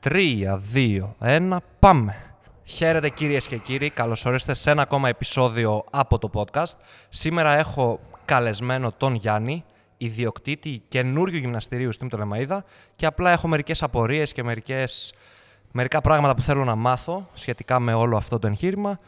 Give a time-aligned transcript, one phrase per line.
[0.00, 2.16] Τρία, δύο, ένα, πάμε.
[2.64, 6.72] Χαίρετε κυρίες και κύριοι, καλώς ορίστε σε ένα ακόμα επεισόδιο από το podcast.
[7.08, 9.64] Σήμερα έχω καλεσμένο τον Γιάννη,
[9.96, 12.64] ιδιοκτήτη καινούριου γυμναστηρίου στην Πτολεμαίδα
[12.96, 15.14] και απλά έχω μερικές απορίες και μερικές,
[15.72, 18.98] μερικά πράγματα που θέλω να μάθω σχετικά με όλο αυτό το εγχείρημα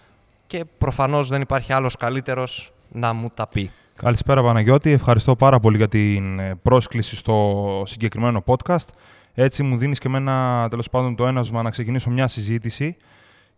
[0.47, 3.71] και προφανώς δεν υπάρχει άλλος καλύτερος να μου τα πει.
[4.03, 8.87] Καλησπέρα Παναγιώτη, ευχαριστώ πάρα πολύ για την ε, πρόσκληση στο συγκεκριμένο podcast.
[9.35, 12.97] Έτσι μου δίνεις και εμένα τέλος πάντων το ένασμα να ξεκινήσω μια συζήτηση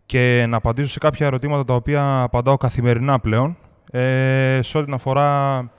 [0.05, 3.57] και να απαντήσω σε κάποια ερωτήματα τα οποία απαντάω καθημερινά πλέον
[3.91, 5.69] ε, σε ό,τι αφορά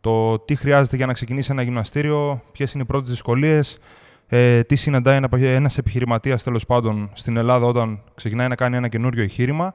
[0.00, 3.78] το τι χρειάζεται για να ξεκινήσει ένα γυμναστήριο, ποιες είναι οι πρώτες δυσκολίες,
[4.26, 8.88] ε, τι συναντάει ένα, ένας επιχειρηματίας τέλος πάντων στην Ελλάδα όταν ξεκινάει να κάνει ένα
[8.88, 9.74] καινούριο εγχείρημα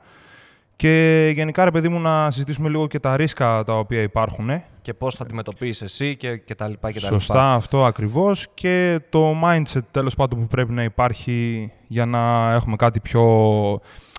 [0.79, 4.49] και γενικά, ρε παιδί μου, να συζητήσουμε λίγο και τα ρίσκα τα οποία υπάρχουν.
[4.81, 7.53] Και πώς θα αντιμετωπίσεις εσύ και, και τα λοιπά και τα Σωστά, λοιπά.
[7.53, 8.47] αυτό ακριβώς.
[8.53, 13.23] Και το mindset, τέλος πάντων, που πρέπει να υπάρχει για να έχουμε κάτι πιο,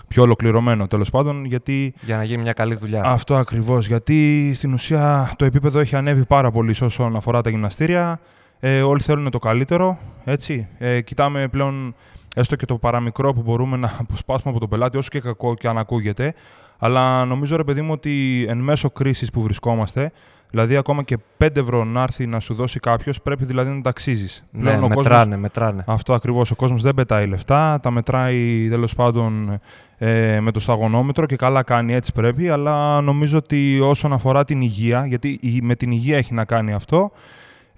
[0.09, 1.45] πιο ολοκληρωμένο, τέλος πάντων.
[1.45, 3.03] Γιατί Για να γίνει μια καλή δουλειά.
[3.05, 3.87] αυτό ακριβώς.
[3.87, 8.21] Γιατί στην ουσία το επίπεδο έχει ανέβει πάρα πολύ σε όσον αφορά τα γυμναστήρια.
[8.61, 10.69] Ε, όλοι θέλουν το καλύτερο, έτσι.
[10.79, 11.95] Ε, κοιτάμε πλέον
[12.35, 15.69] έστω και το παραμικρό που μπορούμε να αποσπάσουμε από τον πελάτη, όσο και κακό και
[15.69, 16.35] αν ακούγεται.
[16.79, 20.13] Αλλά νομίζω, ρε παιδί μου, ότι εν μέσω κρίσης που βρισκόμαστε,
[20.51, 23.91] δηλαδή ακόμα και 5 ευρώ να έρθει να σου δώσει κάποιος, πρέπει δηλαδή να τα
[23.91, 24.27] αξίζει.
[24.51, 25.85] ναι, μετράνε, μετράνε.
[25.87, 26.51] Αυτό ακριβώς.
[26.51, 29.61] Ο κόσμος δεν πετάει λεφτά, τα μετράει τέλος πάντων
[29.99, 32.49] ε, με το σταγονόμετρο και καλά κάνει, έτσι πρέπει.
[32.49, 36.73] Αλλά νομίζω ότι όσον αφορά την υγεία, γιατί η- με την υγεία έχει να κάνει
[36.73, 37.11] αυτό,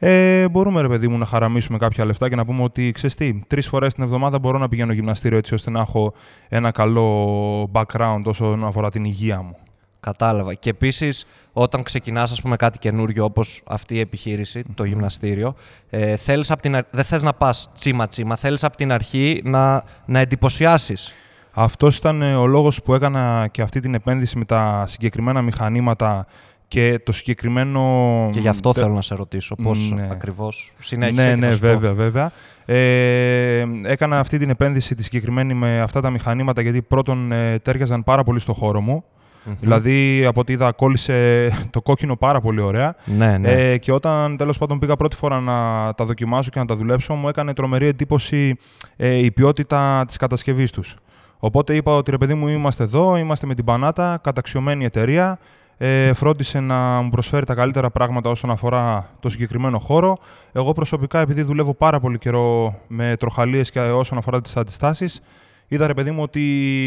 [0.05, 3.41] ε, μπορούμε ρε παιδί μου να χαραμίσουμε κάποια λεφτά και να πούμε ότι ξέρεις τι,
[3.47, 6.13] τρεις φορές την εβδομάδα μπορώ να πηγαίνω γυμναστήριο έτσι ώστε να έχω
[6.49, 9.57] ένα καλό background όσον αφορά την υγεία μου.
[10.01, 10.55] Κατάλαβα.
[10.55, 15.55] Και επίσης, όταν ξεκινάς, ας πούμε, κάτι καινούριο όπως αυτή η επιχείρηση, το γυμναστήριο,
[15.91, 18.37] ε, θέλεις απ' την, αρ- δεν θες να πας τσίμα-τσίμα.
[18.37, 21.13] Θέλεις από την αρχή να, να εντυπωσιάσεις.
[21.53, 26.27] Αυτός ήταν ε, ο λόγος που έκανα και αυτή την επένδυση με τα συγκεκριμένα μηχανήματα
[26.73, 28.29] και το συγκεκριμένο...
[28.33, 30.09] Και γι' αυτό τε- θέλω να σε ρωτήσω πώς Ναι.
[30.11, 31.23] ακριβώς συνέχισε.
[31.23, 31.67] Ναι, και θα ναι, σου πω.
[31.67, 32.33] βέβαια, βέβαια.
[32.65, 38.05] Ε, έκανα αυτή την επένδυση τη συγκεκριμένη με αυτά τα μηχανήματα γιατί πρώτον ε, τέριαζαν
[38.05, 39.05] πάρα πολύ στο χώρο μου.
[39.45, 39.55] Μμμ.
[39.61, 42.95] Δηλαδή, από ό,τι είδα, κόλλησε το κόκκινο πάρα πολύ ωραία.
[43.05, 43.51] Ναι, ναι.
[43.51, 45.55] Ε, και όταν τέλος πάντων πήγα πρώτη φορά να
[45.95, 48.57] τα δοκιμάσω και να τα δουλέψω, μου έκανε τρομερή εντύπωση
[48.97, 50.97] ε, η ποιότητα της κατασκευής τους.
[51.39, 55.39] Οπότε είπα ότι ρε παιδί μου είμαστε εδώ, είμαστε με την Πανάτα, καταξιωμένη εταιρεία,
[55.85, 60.17] ε, φρόντισε να μου προσφέρει τα καλύτερα πράγματα όσον αφορά το συγκεκριμένο χώρο.
[60.53, 65.21] Εγώ προσωπικά, επειδή δουλεύω πάρα πολύ καιρό με τροχαλίες και όσον αφορά τις αντιστάσεις,
[65.69, 66.41] είδα ρε παιδί μου ότι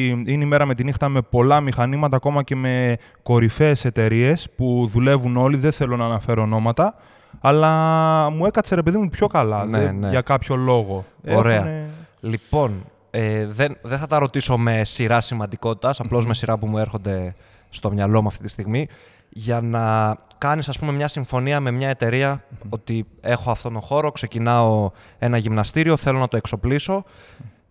[0.09, 4.87] είναι η μέρα με τη νύχτα με πολλά μηχανήματα, ακόμα και με κορυφαίες εταιρείες που
[4.91, 6.95] δουλεύουν όλοι, δεν θέλω να αναφέρω ονόματα,
[7.41, 7.69] αλλά
[8.29, 10.09] μου έκατσε ρε παιδί μου πιο καλά, Ναι, δεν- ναι.
[10.09, 11.05] για κάποιο λόγο.
[11.33, 11.55] Ωραία.
[11.55, 11.83] Έχουνε-
[12.19, 12.71] Λοιπόν,
[13.11, 17.35] ε, δεν, δεν θα τα ρωτήσω με σειρά σημαντικότητας, απλώς με σειρά που μου έρχονται
[17.75, 18.87] στο μυαλό μου αυτή τη στιγμή,
[19.29, 24.11] για να κάνεις ας πούμε μια συμφωνία με μια εταιρεία ότι έχω αυτόν τον χώρο,
[24.11, 27.03] ξεκινάω ένα γυμναστήριο, θέλω να το εξοπλίσω.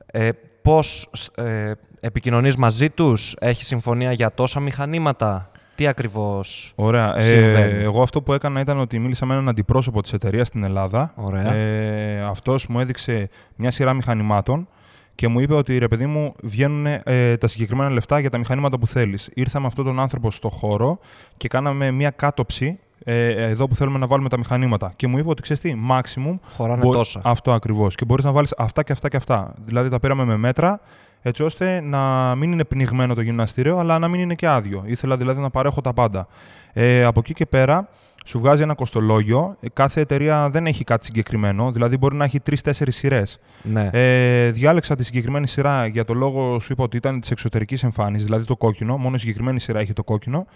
[0.07, 0.29] Ε,
[0.63, 6.73] πώς ε, επικοινωνείς μαζί τους, έχεις συμφωνία για τόσα μηχανήματα, τι ακριβώς...
[6.75, 7.17] Ωραία.
[7.19, 10.65] Ε, Συμβαίνει; εγώ αυτό που έκανα ήταν ότι μίλησα με έναν αντιπρόσωπο της εταιρείας στην
[10.65, 11.13] Ελλάδα.
[11.17, 11.53] Ωραία.
[11.53, 14.69] Ε, αυτός μου έδειξε μια σειρά μηχανημάτων
[15.15, 18.79] και μου είπε ότι ρε παιδί μου βγαίνουν ε, τα συγκεκριμένα λεφτά για τα μηχανήματα
[18.79, 19.31] που θέλεις.
[19.35, 20.99] Ήρθα με αυτόν τον άνθρωπο στο χώρο
[21.37, 24.93] και κάναμε μια κάτοψη ε, εδώ που θέλουμε να βάλουμε τα μηχανήματα.
[24.97, 26.39] Και μου είπε ότι ξέρεις τι, maximum.
[26.57, 27.21] Χωράνε μπο- τόσα.
[27.25, 27.95] Αυτό ακριβώς.
[27.95, 29.55] Και μπορείς να βάλεις αυτά και αυτά και αυτά.
[29.65, 30.81] Δηλαδή τα πήραμε με μέτρα,
[31.23, 34.83] έτσι ώστε να μην είναι πνιγμένο το γυμναστήριο, αλλά να μην είναι και άδειο.
[34.87, 36.27] Ήθελα δηλαδή να παρέχω τα πάντα.
[36.73, 37.89] Ε, από εκεί και πέρα,
[38.25, 39.57] σου βγάζει ένα κοστολόγιο.
[39.61, 43.39] Ε, Κάθε εταιρεία δεν έχει κάτι συγκεκριμένο, δηλαδή μπορεί να έχει τρει-τέσσερι σειρές.
[43.63, 43.91] Ναι.
[43.93, 48.25] Ε, διάλεξα τη συγκεκριμένη σειρά για το λόγο σου είπα ότι ήταν της εξωτερικής εμφάνισης,
[48.25, 48.97] δηλαδή το κόκκινο.
[48.97, 50.47] Μόνο η συγκεκριμένη σειρά έχει το κόκκινο.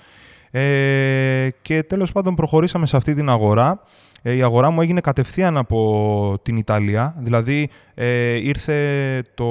[0.50, 3.81] Ε, και τέλος πάντων προχωρήσαμε σε αυτή την αγορά.
[4.22, 7.14] Ε, η αγορά μου έγινε κατευθείαν από την Ιταλία.
[7.19, 8.75] Δηλαδή ε, ήρθε
[9.34, 9.46] το,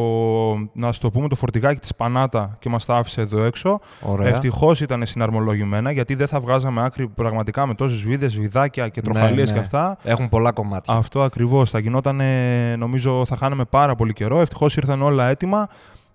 [0.73, 3.79] να στο πούμε, το φορτηγάκι της Πανάτα και μας τα άφησε εδώ έξω.
[4.01, 4.27] Ωραία.
[4.27, 9.49] Ευτυχώς ήταν συναρμολογημένα γιατί δεν θα βγάζαμε άκρη πραγματικά με τόσες βίδες, βιδάκια και τροχαλίες
[9.49, 9.53] ναι.
[9.53, 9.97] και αυτά.
[10.03, 10.93] Έχουν πολλά κομμάτια.
[10.93, 11.69] Αυτό ακριβώς.
[11.69, 12.21] Θα γινόταν,
[12.77, 14.39] νομίζω, θα χάναμε πάρα πολύ καιρό.
[14.39, 15.69] Ευτυχώς ήρθαν όλα έτοιμα.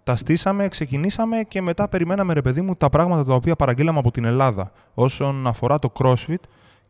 [0.04, 4.10] Τα στήσαμε, ξεκινήσαμε και μετά περιμέναμε, ρε παιδί μου, τα πράγματα τα οποία παραγγείλαμε από
[4.10, 6.34] την Ελλάδα όσον αφορά το CrossFit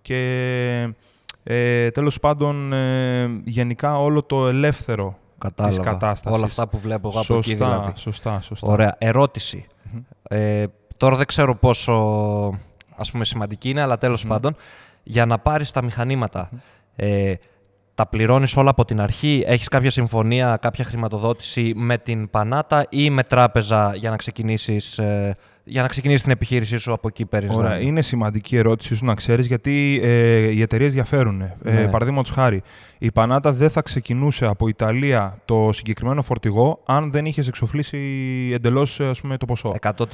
[0.03, 0.89] και
[1.43, 5.77] ε, τέλος πάντων ε, γενικά όλο το ελεύθερο Κατάλαβα.
[5.77, 6.39] της κατάστασης.
[6.39, 7.93] Όλα αυτά που βλέπω εγώ από σωστά, εκεί δηλαδή.
[7.95, 8.67] Σωστά, σωστά.
[8.67, 8.95] Ωραία.
[8.99, 9.67] Ερώτηση.
[10.23, 10.65] Ε,
[10.97, 11.93] τώρα δεν ξέρω πόσο
[12.97, 14.57] ας πούμε σημαντική είναι, αλλά τέλος πάντων,
[15.03, 16.51] για να πάρεις τα μηχανήματα,
[16.97, 17.35] ε,
[18.03, 22.87] τα τα πληρώνεις όλα από την αρχή, έχεις κάποια συμφωνία, κάποια χρηματοδότηση με την Πανάτα
[22.89, 25.01] ή με τράπεζα για να ξεκινήσεις.
[25.65, 27.55] Για να ξεκινήσει την επιχείρησή σου από εκεί παίρνει.
[27.55, 27.81] Ωραία.
[27.81, 31.41] Είναι σημαντική ερώτηση σου να ξέρεις γιατί ε, οι εταιρείες διαφέρουν.
[31.41, 31.89] Ε, Ναι.
[31.89, 32.63] Παραδείγματος χάρη,
[32.99, 37.99] η Πανάτα δεν θα ξεκινούσε από Ιταλία το συγκεκριμένο φορτηγό αν δεν είχες εξοφλήσει
[38.55, 39.01] εντελώς
[39.39, 39.75] το ποσό.
[39.81, 40.05] 100%.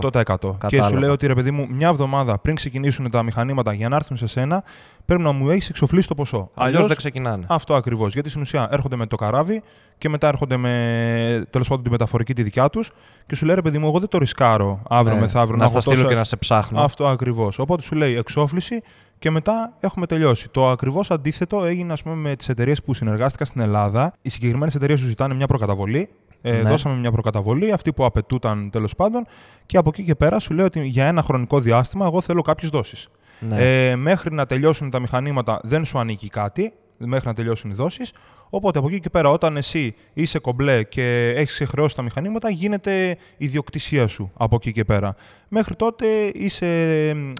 [0.00, 0.56] 100%.
[0.66, 3.96] Και σου λέει ότι ρε παιδί μου, μια εβδομάδα πριν ξεκινήσουν τα μηχανήματα για να
[3.96, 4.64] έρθουν σε σένα,
[5.04, 6.50] πρέπει να μου έχεις εξοφλήσει το ποσό.
[6.54, 7.44] Αλλιώς δεν ξεκινάνε.
[7.48, 8.12] Αυτό ακριβώς.
[8.12, 9.62] Γιατί στην ουσία έρχονται με το καράβι
[10.02, 12.90] και μετά έρχονται με τέλος πάντων τη μεταφορική τη δικιά τους
[13.26, 15.72] και σου λέει ρε παιδί μου, εγώ δεν το ρισκάρω αύριο Ναι, μεθαύριο να έχω
[15.72, 16.80] στα στείλω τόσο- και να σε ψάχνω.
[16.80, 17.58] Αυτό ακριβώς.
[17.58, 18.82] Οπότε σου λέει εξόφληση
[19.18, 20.48] και μετά έχουμε τελειώσει.
[20.48, 24.12] Το ακριβώς αντίθετο έγινε ας πούμε, με τις εταιρείες που συνεργάστηκαν στην Ελλάδα.
[24.22, 26.08] Οι συγκεκριμένες εταιρείες σου ζητάνε μια προκαταβολή.
[26.42, 26.68] Ε, Ναι.
[26.68, 29.26] Δώσαμε μια προκαταβολή, αυτή που απαιτούταν τέλος πάντων.
[29.66, 32.70] Και από εκεί και πέρα σου λέει ότι για ένα χρονικό διάστημα εγώ θέλω κάποιες
[32.70, 33.08] δόσεις.
[33.40, 33.56] Ναι.
[33.90, 38.12] Ε, μέχρι να τελειώσουν τα μηχανήματα δεν σου ανήκει κάτι, μέχρι να τελειώσουν οι δόσεις.
[38.54, 43.16] Οπότε από εκεί και πέρα, όταν εσύ είσαι κομπλέ και έχεις ξεχρεώσει τα μηχανήματα, γίνεται
[43.36, 45.14] ιδιοκτησία σου από εκεί και πέρα.
[45.48, 46.66] Μέχρι τότε είσαι,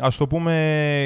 [0.01, 0.55] ας το πούμε,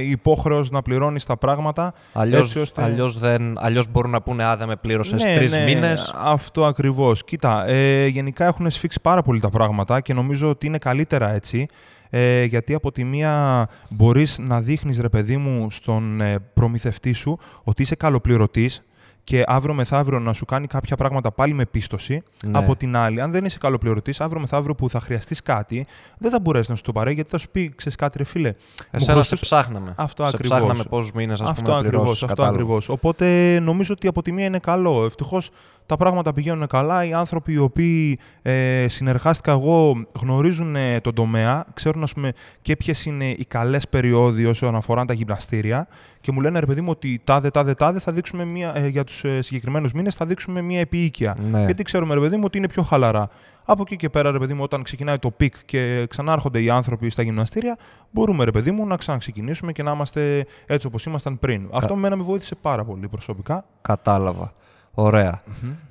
[0.05, 1.94] υπόχρεος να πληρώνεις τα πράγματα.
[2.12, 5.50] Αλλιώς, έτσι ώστε- αλλιώς, δεν, αλλιώς μπορούν να πούνε «Α, δεν με πλήρωσες ναι, τρεις
[5.50, 6.14] ναι, μήνες».
[6.17, 7.25] Αυτό ακριβώς.
[7.25, 11.67] Κοίτα, ε, γενικά έχουν σφίξει πάρα πολύ τα πράγματα και νομίζω ότι είναι καλύτερα έτσι.
[12.11, 17.38] Ε, γιατί από τη μία μπορείς να δείχνεις ρε παιδί μου στον ε, προμηθευτή σου
[17.64, 18.82] ότι είσαι καλοπληρωτής
[19.26, 22.23] και αύριο μεθαύριο να σου κάνει κάποια πράγματα πάλι με πίστοση.
[22.46, 22.58] Ναι.
[22.58, 25.87] Από την άλλη, αν δεν είσαι καλοπληρωτής, αύριο μεθαύριο που θα χρειαστείς κάτι,
[26.19, 28.49] δεν θα μπορέσεις να σου το παρέχει γιατί θα σου πει: Ξέρεις κάτι, ρε φίλε.
[28.49, 28.56] μου
[28.90, 29.94] Εσένα σε χρωστάς- ψάχναμε.
[29.96, 30.58] Αυτό σε ακριβώς.
[30.58, 32.55] ψάχναμε πόσους μήνες ας αυτό πούμε, να ακριβώς, πληρώσεις αυτό κατάλογο.
[32.62, 32.88] ακριβώς.
[32.88, 35.05] Οπότε νομίζω ότι από τη μία είναι καλό.
[35.05, 35.50] Ευτυχώς
[35.87, 37.05] τα πράγματα πηγαίνουν καλά.
[37.05, 42.77] Οι άνθρωποι οι οποίοι ε, συνεργάστηκα εγώ γνωρίζουν ε, τον τομέα, ξέρουν ας πούμε, και
[42.77, 45.88] ποιες είναι οι καλές περιόδοι όσον αφορά τα γυμναστήρια
[46.21, 49.05] και μου λένε ρε παιδί μου ότι τάδε, τάδε, τάδε θα δείξουμε μία, ε, για
[49.05, 51.37] τους ε, συγκεκριμένους μήνες θα δείξουμε μία επιείκεια.
[51.50, 51.65] Ναι.
[51.65, 53.29] Γιατί ξέρουμε ρε παιδί μου ότι είναι πιο χαλαρά.
[53.69, 57.11] Από εκεί και πέρα, ρε παιδί μου, όταν ξεκινάει το peak και ξανάρχονται οι άνθρωποι
[57.11, 57.79] στα γυμναστήρια,
[58.11, 61.69] μπορούμε, ρε παιδί μου, να ξαναξεκινήσουμε και να είμαστε έτσι όπως ήμασταν πριν.
[61.73, 63.65] Αυτό με με βοήθησε πάρα πολύ προσωπικά.
[63.81, 64.53] Κατάλαβα.
[64.98, 65.43] Ωραία.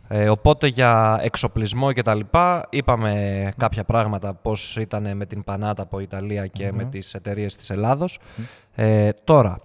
[0.08, 5.82] Ε, οπότε για εξοπλισμό και τα λοιπά είπαμε κάποια πράγματα πώς ήταν με την Panatta
[5.82, 8.20] από Ιταλία και με τις εταιρείες της Ελλάδος.
[8.76, 9.60] Ε, τώρα,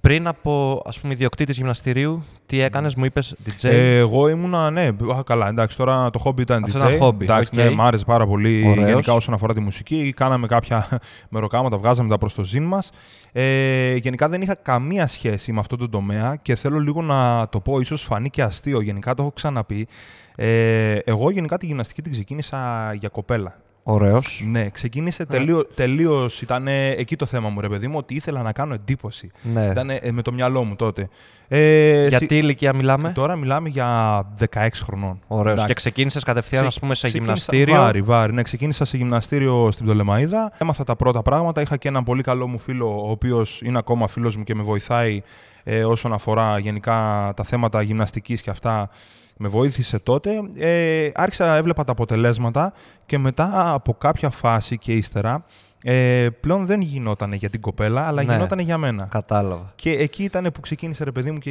[0.00, 3.68] πριν από ας πούμε ιδιοκτήτης γυμναστηρίου, τι έκανες, μου είπες DJ.
[3.68, 6.82] Ε, εγώ ήμουνα, ναι, α, καλά, εντάξει, τώρα το χόμπι ήταν Αυτό DJ.
[6.86, 7.64] ήταν χόμπι, Εντάξει, οκ.
[7.64, 8.88] ναι, μ' άρεσε πάρα πολύ Ωραίος.
[8.88, 10.12] γενικά όσον αφορά τη μουσική.
[10.16, 10.88] Κάναμε κάποια
[11.30, 12.90] μεροκάματα, βγάζαμε τα προς το ζήν μας.
[13.32, 17.60] Ε, γενικά δεν είχα καμία σχέση με αυτό το τομέα και θέλω λίγο να το
[17.60, 19.86] πω, ίσως φανεί και αστείο, γενικά το έχω ξαναπεί.
[20.36, 23.56] Ε, εγώ γενικά τη γυμναστική την ξεκίνησα για κοπέλα.
[23.86, 24.42] Ωραίος.
[24.50, 28.52] Ναι, ξεκίνησε τελείω, τελείως, ήταν εκεί το θέμα μου ρε παιδί μου, ότι ήθελα να
[28.52, 29.30] κάνω εντύπωση.
[29.42, 29.64] Ναι.
[29.64, 31.08] Ήταν με το μυαλό μου τότε.
[31.48, 35.20] Ε, Για συ- τι ηλικία μιλάμε; Τώρα μιλάμε για 16 χρονών.
[35.26, 35.52] Ωραίος.
[35.52, 35.66] Εντάξει.
[35.66, 38.32] Και ξεκίνησες κατευθείαν ας πούμε σε Ξεκίνησα- γυμναστήριο; Βάρη, βάρη.
[38.32, 40.52] Ναι, ξεκίνησα σε γυμναστήριο στην Πτολεμαίδα.
[40.58, 41.60] Έμαθα τα πρώτα πράγματα.
[41.60, 44.62] Είχα και έναν πολύ καλό μου φίλο, ο οποίος είναι ακόμα φίλος μου και με
[44.62, 45.22] βοηθάει
[45.64, 48.90] ε, όσον αφορά γενικά τα θέματα γυμναστικής και αυτά.
[49.36, 50.30] Με βοήθησε τότε.
[50.56, 52.72] Ε, άρχισα, έβλεπα τα αποτελέσματα
[53.06, 55.44] και μετά από κάποια φάση και ύστερα
[55.86, 58.32] ε, πλέον δεν γινόταν για την κοπέλα, αλλά Ναι.
[58.32, 59.04] γινόταν για μένα.
[59.10, 59.72] Κατάλαβα.
[59.74, 61.50] Και εκεί ήταν που ξεκίνησε ρε παιδί μου και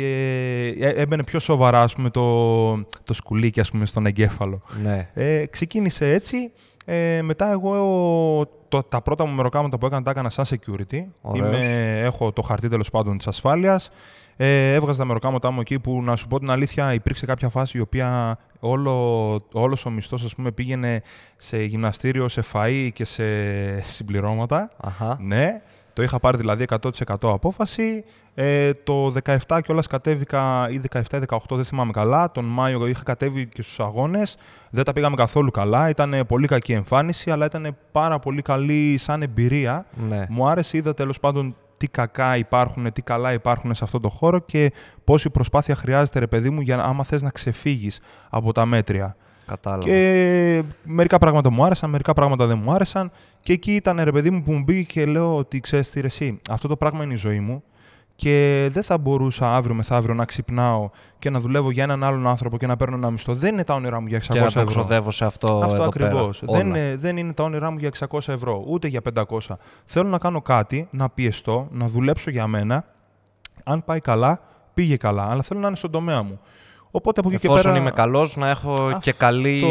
[0.80, 2.74] ε, έμπαινε πιο σοβαρά ας πούμε, το,
[3.04, 4.62] το σκουλίκι ας πούμε, στον εγκέφαλο.
[4.84, 5.10] Ναι.
[5.14, 6.52] Ε, ξεκίνησε έτσι.
[6.86, 7.74] Ε, μετά εγώ
[8.68, 11.04] το, τα πρώτα μου μεροκάματα που έκανα τα έκανα σαν security.
[11.22, 11.48] Ωραίος.
[11.48, 13.90] Είμαι, έχω το χαρτί τέλος πάντων της ασφάλειας.
[14.38, 17.78] Ε, έβγαζα τα μεροκάματά μου εκεί που να σου πω την αλήθεια υπήρξε κάποια φάση
[17.78, 21.02] η οποία όλο, όλος ο μισθός ας πούμε πήγαινε
[21.36, 23.26] σε γυμναστήριο, σε φαΐ και σε
[23.80, 24.72] συμπληρώματα.
[24.78, 25.18] Αχα.
[25.22, 25.62] Ναι,
[25.94, 26.90] το είχα πάρει δηλαδή 100%
[27.22, 28.04] απόφαση.
[28.36, 29.14] Ε, το
[29.48, 32.32] 17 κιόλας κατέβηκα, ή 17-18 δεν θυμάμαι καλά.
[32.32, 34.38] Τον Μάιο είχα κατέβει και στους αγώνες.
[34.70, 35.90] Δεν τα πήγαμε καθόλου καλά.
[35.90, 39.86] Ήταν πολύ κακή εμφάνιση, αλλά ήταν πάρα πολύ καλή σαν εμπειρία.
[40.10, 40.26] Ναι.
[40.30, 44.40] Μου άρεσε, είδα τέλος πάντων τι κακά υπάρχουν, τι καλά υπάρχουν σε αυτό το χώρο
[44.40, 44.74] και
[45.04, 49.16] πόση προσπάθεια χρειάζεται, ρε παιδί μου, για να, άμα θες να ξεφύγεις από τα μέτρια.
[49.46, 49.84] Κατάλαβα.
[49.84, 53.12] Και μερικά πράγματα μου άρεσαν, μερικά πράγματα δεν μου άρεσαν.
[53.42, 56.08] Και εκεί ήταν ρε παιδί μου που μου μπήκε και λέω ότι ξέρεις τι, ρε,
[56.08, 57.64] εσύ, αυτό το πράγμα είναι η ζωή μου.
[58.16, 62.58] Και δεν θα μπορούσα αύριο μεθαύριο να ξυπνάω και να δουλεύω για έναν άλλον άνθρωπο
[62.58, 63.34] και να παίρνω ένα μισθό.
[63.36, 64.66] Δεν είναι τα όνειρά μου για 600 και να το ευρώ.
[64.66, 66.40] ξοδεύω σε αυτό, Αυτό εδώ ακριβώς.
[66.40, 66.58] πέρα.
[66.58, 66.78] Δεν, Όλα.
[66.80, 69.58] είναι- δεν είναι τα όνειρά μου για 600 ευρώ, ούτε για 500.
[69.86, 72.86] Θέλω να κάνω κάτι, να πιεστώ, να δουλέψω για μένα.
[73.64, 74.42] Αν πάει καλά,
[74.74, 76.40] πήγε καλά, αλλά θέλω να είναι στον τομέα μου.
[76.96, 77.82] Οπότε από εκεί και Εφόσον πέρα.
[77.84, 79.26] είμαι καλός, να έχω και, Αυτό.
[79.26, 79.64] καλή,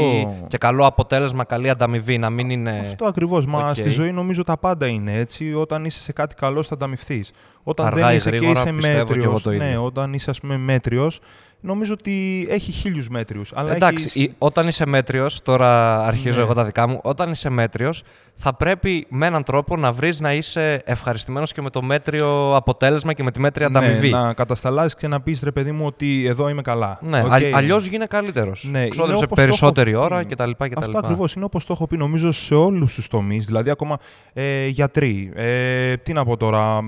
[0.49, 2.19] και καλό αποτέλεσμα, καλή ανταμοιβή.
[2.19, 2.79] Να μην είναι.
[2.87, 3.47] Αυτό ακριβώς.
[3.47, 3.75] Μα οκ.
[3.75, 5.55] στη ζωή νομίζω τα πάντα είναι έτσι.
[5.55, 7.25] Όταν είσαι σε κάτι καλό, θα ανταμειφθεί.
[7.62, 9.25] Όταν Αργά δεν ή είσαι και γρήγορα, είσαι πιστεύω και μέτριος.
[9.25, 9.67] εγώ το ίδιο.
[9.67, 11.21] Ναι, όταν είσαι, ας πούμε, μέτριος,
[11.64, 13.52] νομίζω ότι έχει χίλιους μέτριους.
[13.71, 14.14] Εντάξει, έχεις...
[14.14, 16.42] η- όταν είσαι μέτριος, τώρα αρχίζω Ναι.
[16.42, 17.00] εγώ τα δικά μου.
[17.02, 18.02] Όταν είσαι μέτριος,
[18.35, 23.12] θα πρέπει με έναν τρόπο να βρεις να είσαι ευχαριστημένος και με το μέτριο αποτέλεσμα
[23.12, 24.11] και με τη μέτρια ανταμοιβή.
[24.11, 26.99] Ναι, να κατασταλάσει και να πεις ρε παιδί μου ότι εδώ είμαι καλά.
[27.02, 27.31] Ναι, Οκ.
[27.54, 28.69] αλλιώς γίνει καλύτερος.
[28.71, 30.26] Ναι, είναι Ξόδεψε όπως το περισσότερη έχω- ώρα Mm.
[30.28, 30.50] κτλ.
[30.76, 33.47] Αυτό ακριβώς είναι όπως το έχω πει νομίζω σε όλους τους τομείς.
[33.47, 33.99] Δηλαδή, ακόμα
[34.33, 35.33] ε, γιατροί.
[35.35, 36.81] Ε, τι να πω τώρα.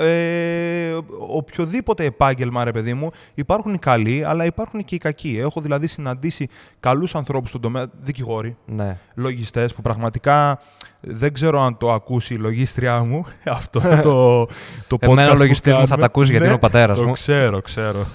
[0.00, 0.96] Ε,
[1.28, 5.38] οποιοδήποτε επάγγελμα, ρε παιδί μου, υπάρχουν οι καλοί, αλλά υπάρχουν και οι κακοί.
[5.40, 6.48] Έχω δηλαδή συναντήσει
[6.80, 8.98] καλούς ανθρώπους στον τομέα, δικηγόροι, Ναι.
[9.14, 10.60] λογιστές, που πραγματικά
[11.00, 13.24] δεν ξέρω αν το ακούσει η λογίστριά μου.
[13.44, 14.44] Αυτό το,
[14.86, 15.08] το podcast.
[15.10, 16.00] Εμένα ο που λογιστής μου θα κάνουμε.
[16.00, 17.12] τα ακούσει γιατί Ναι, είναι ο πατέρας το μου.
[17.12, 18.06] ξέρω, ξέρω.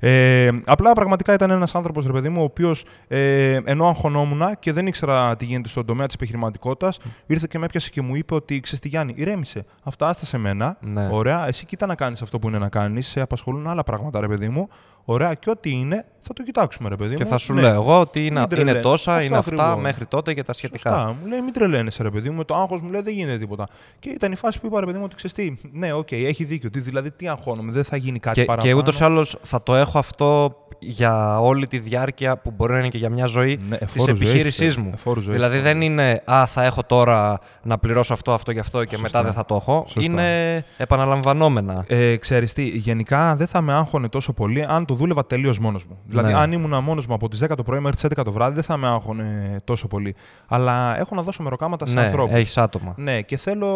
[0.00, 4.72] Ε, απλά πραγματικά ήταν ένας άνθρωπος, ρε παιδί μου, ο οποίος ε, ενώ αγχωνόμουν και
[4.72, 8.34] δεν ήξερα τι γίνεται στον τομέα της επιχειρηματικότητας, ήρθε και με έπιασε και μου είπε
[8.34, 9.64] ότι ξέρεις τι Γιάννη, ηρέμησε.
[9.82, 10.76] Αυτά άστα σε μένα.
[10.80, 11.08] Ναι.
[11.12, 13.06] Ωραία, εσύ κοίτα να κάνεις αυτό που είναι να κάνεις.
[13.06, 14.68] Σε απασχολούν άλλα πράγματα, ρε παιδί μου.
[15.12, 17.30] Ωραία, και ό,τι είναι θα το κοιτάξουμε, ρε παιδί Και μου.
[17.30, 17.60] θα σου Ναι.
[17.60, 18.82] λέω εγώ ότι είναι, Μην είναι τρελαίνεις.
[18.82, 19.82] τόσα, Αυτό είναι αυτά ακριβώς.
[19.82, 20.90] μέχρι τότε και τα σχετικά.
[20.90, 21.06] Σωστά.
[21.22, 22.36] Μου λέει, μην τρελαίνεσαι, ρε παιδί μου.
[22.36, 23.66] Με το άγχος μου λέει δεν γίνεται τίποτα.
[23.98, 25.68] Και ήταν η φάση που είπα, ρε παιδί μου, ότι ξέρεις τι.
[25.78, 26.70] Ναι, οκ, έχει δίκιο.
[26.70, 28.72] Τι, δηλαδή, τι αγχώνομαι, δεν θα γίνει κάτι Και, παραπάνω.
[28.72, 32.78] και ούτως ή άλλως θα το έχω αυτό για όλη τη διάρκεια που μπορεί να
[32.78, 34.86] είναι και για μια ζωή Ναι, της εφόρου ζωής, επιχείρησής πιστεύω.
[34.86, 34.90] μου.
[34.94, 35.36] Εφόρου ζωής.
[35.36, 39.02] Δηλαδή δεν είναι Α, θα έχω τώρα να πληρώσω αυτό, αυτό και αυτό και Σωστά.
[39.02, 39.84] μετά δεν θα το έχω.
[39.88, 40.02] Σωστά.
[40.12, 41.84] Είναι επαναλαμβανόμενα.
[41.86, 45.84] Ε, ξέρεις τι, γενικά δεν θα με άγχωνε τόσο πολύ αν το δούλευα τελείως μόνος
[45.84, 45.98] μου.
[46.06, 46.38] Δηλαδή, Ναι.
[46.38, 48.62] αν ήμουν μόνος μου από τις 10 το πρωί μέχρι τις 11 το βράδυ, δεν
[48.62, 50.14] θα με άγχωνε τόσο πολύ.
[50.46, 52.36] Αλλά έχω να δώσω μεροκάματα σε ναι, ανθρώπους.
[52.36, 52.94] έχεις άτομα.
[52.96, 53.68] Ναι, και θέλω,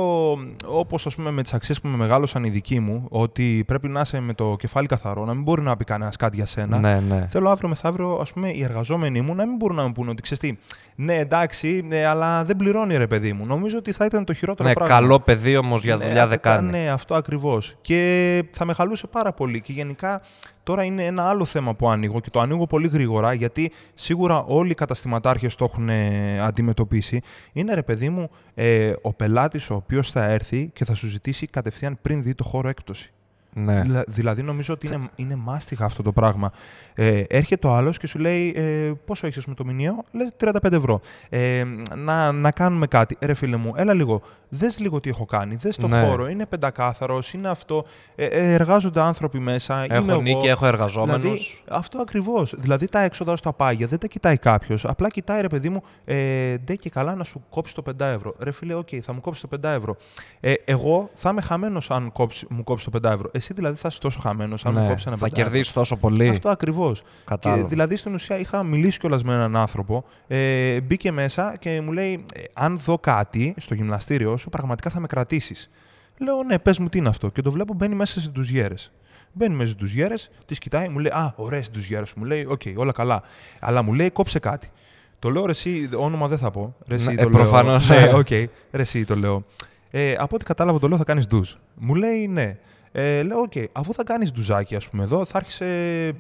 [0.67, 4.01] όπως ας πούμε με τις αξίες που με μεγάλωσαν οι δικοί μου, ότι πρέπει να
[4.01, 6.79] είσαι με το κεφάλι καθαρό, να μην μπορεί να πει κανένας κάτι για σένα.
[6.79, 7.27] Ναι, ναι.
[7.31, 10.23] Θέλω αύριο μεθαύριο, ας πούμε, οι εργαζόμενοι μου να μην μπορούν να μου πούνε ότι
[10.23, 10.59] ξέρεις τι,
[11.05, 13.47] ναι, εντάξει, ναι, αλλά δεν πληρώνει ρε παιδί μου.
[13.47, 14.95] Νομίζω ότι θα ήταν το χειρότερο Ναι, πράγμα.
[14.95, 16.71] καλό παιδί όμως για Ναι, δουλειά δεν αυτά- κάνει.
[16.71, 17.75] Ναι, αυτό ακριβώς.
[17.81, 19.61] Και θα με χαλούσε πάρα πολύ.
[19.61, 20.21] Και γενικά
[20.65, 24.71] τώρα είναι ένα άλλο θέμα που ανοίγω και το ανοίγω πολύ γρήγορα γιατί σίγουρα όλοι
[24.71, 27.21] οι καταστηματάρχες το έχουν ε, αντιμετωπίσει.
[27.53, 31.47] Είναι ρε παιδί μου, ε, ο πελάτης ο οποίος θα έρθει και θα σου ζητήσει
[31.47, 33.13] κατευθείαν πριν δει το χώρο έκπτωση.
[33.57, 33.81] Ναι.
[33.83, 36.53] Δηλα- Δηλαδή, νομίζω ότι είναι, είναι μάστιγα αυτό το πράγμα.
[36.95, 40.73] Ε, έρχεται ο άλλος και σου λέει ε, πόσο έχεις με το μηνιαίο, λέει 35
[40.73, 41.01] ευρώ.
[41.29, 41.65] Ε,
[41.97, 43.17] να, να κάνουμε κάτι.
[43.19, 44.23] Ε, ρε φίλε μου, έλα λίγο.
[44.49, 45.55] Δες λίγο τι έχω κάνει.
[45.57, 46.03] Δες το Ναι.
[46.07, 46.29] χώρο.
[46.29, 47.85] Είναι πεντακάθαρος, είναι αυτό.
[48.15, 49.85] Ε, ε, εργάζονται άνθρωποι μέσα.
[49.85, 50.21] είμαι Έχω εγώ.
[50.21, 51.19] ενοίκιο, έχω εργαζόμενους.
[51.19, 52.55] Δηλαδή, αυτό ακριβώς.
[52.59, 54.85] Δηλαδή τα έξοδα στα πάγια δεν τα κοιτάει κάποιος.
[54.85, 58.35] Απλά κοιτάει ρε παιδί μου, ε, ντε και καλά να σου κόψει το 5 ευρώ.
[58.39, 59.97] Ρε φίλε, οκ, θα μου κόψεις το 5 ευρώ.
[60.41, 63.31] Ε, εγώ θα είμαι χαμένος αν κόψει, μου κόψεις το 5 ευρώ.
[63.33, 64.89] Εσύ δηλαδή θα είσαι τόσο χαμένος αν μου ναι.
[64.89, 65.43] κόψεις ένα 5 θα ευρώ.
[65.43, 66.29] κερδίσεις τόσο πολύ.
[66.29, 67.03] Αυτό ακριβώς.
[67.25, 67.67] Κατάλαβα.
[67.67, 70.05] Δηλαδή στην ουσία είχα μιλήσει κιόλας με έναν άνθρωπο.
[70.27, 75.01] Ε, μπήκε μέσα και μου λέει: ε, Αν δω κάτι στο γυμναστήριό σου, πραγματικά θα
[75.01, 75.71] με κρατήσεις.
[76.19, 77.29] Λέω: Ναι, πες μου τι είναι αυτό.
[77.31, 78.93] Και το βλέπω μπαίνει μέσα σε ντουζιέρες.
[79.33, 82.15] Μπαίνει μέσα στις ντουζιέρες, τις κοιτάει, μου λέει: Α, ωραίε ντουζιέρες.
[82.15, 83.23] Μου λέει: Οκ, όλα καλά.
[83.61, 84.71] Αλλά μου λέει: Κόψε κάτι.
[85.19, 86.77] Το λέω: Ρε, εσύ, όνομα δεν θα πω.
[86.87, 87.31] Ρε, εσύ, Ναι, το ε, λέω.
[87.31, 87.89] προφανώς.
[87.89, 88.31] Ναι, οκ.
[88.31, 89.45] Ρε, εσύ, το λέω.
[89.91, 91.53] Ε, από ό,τι κατάλαβα, το λέω: Θα κάνεις ντουζ.
[91.75, 92.57] Μου λέει: Ναι.
[92.97, 95.67] Ε, λέω: Οκ, αφού θα κάνεις ντουζάκι, ας πούμε, εδώ, θα έρχεσαι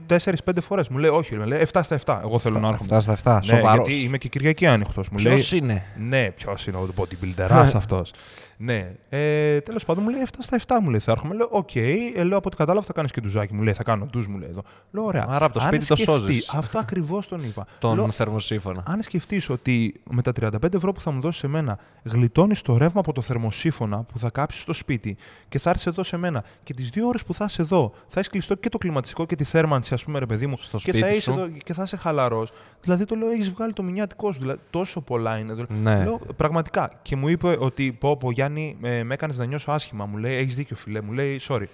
[0.07, 0.88] 4-5 φορές.
[0.88, 2.21] Μου λέει: Όχι, με λέει 7 στα 7.
[2.23, 2.97] Εγώ θέλω να έρχομαι.
[2.97, 3.35] Αυτά στα 7.
[3.50, 3.87] Ναι, Σοβαρός.
[3.88, 5.09] γιατί είμαι και Κυριακή άνοιχτος.
[5.09, 5.35] Μου λέει.
[5.35, 8.12] Ποιος είναι; Ναι, ποιος είναι ο bodybuilder αυτός.
[8.57, 8.90] ναι.
[9.09, 11.35] Ε, Τέλος πάντων μου λέει 7 στα 7 μου λέει θα έρχομαι.
[11.35, 13.54] Λέω: Οκ, ε, λέω από ό,τι κατάλαβα θα κάνεις και ντουζάκι.
[13.54, 14.62] Μου λέει: Θα κάνω ντουζ μου λέει εδώ.
[14.90, 15.26] Λέω: Ωραία.
[15.28, 16.49] Άρα από το Αν σπίτι το σκεφτεί- σώζεις.
[16.54, 17.66] Αυτό ακριβώς τον είπα.
[17.78, 18.83] Τον Λέω, θερμοσίφωνα.
[18.87, 22.76] αν σκεφτείς ότι με τα 35 ευρώ που θα μου δώσεις σε μένα, γλιτώνεις το
[22.76, 25.16] ρεύμα από το θερμοσίφωνα που θα κάψεις στο σπίτι
[25.49, 28.18] και θα έρθεις εδώ σε μένα και τις δύο ώρες που θα είσαι εδώ, θα
[28.21, 30.83] έχεις κλειστό και το κλιματιστικό και τη θέρμανση, ας πούμε, ρε παιδί μου, Στο και
[30.83, 31.30] σπίτι θα είσαι σου.
[31.30, 32.52] εδώ και θα είσαι χαλαρός.
[32.83, 34.40] Δηλαδή το λέω, έχεις βγάλει το μηνιάτικό σου.
[34.40, 35.52] Δηλαδή, τόσο πολλά είναι.
[35.54, 36.02] Δηλαδή, Ναι.
[36.04, 36.90] Λέω, πραγματικά.
[37.02, 40.06] Και μου είπε ότι πω, πω Γιάννη, ε, με έκανες να νιώσω άσχημα.
[40.06, 41.00] Μου λέει, έχεις δίκιο, φιλέ.
[41.00, 41.64] Μου λέει, sorry.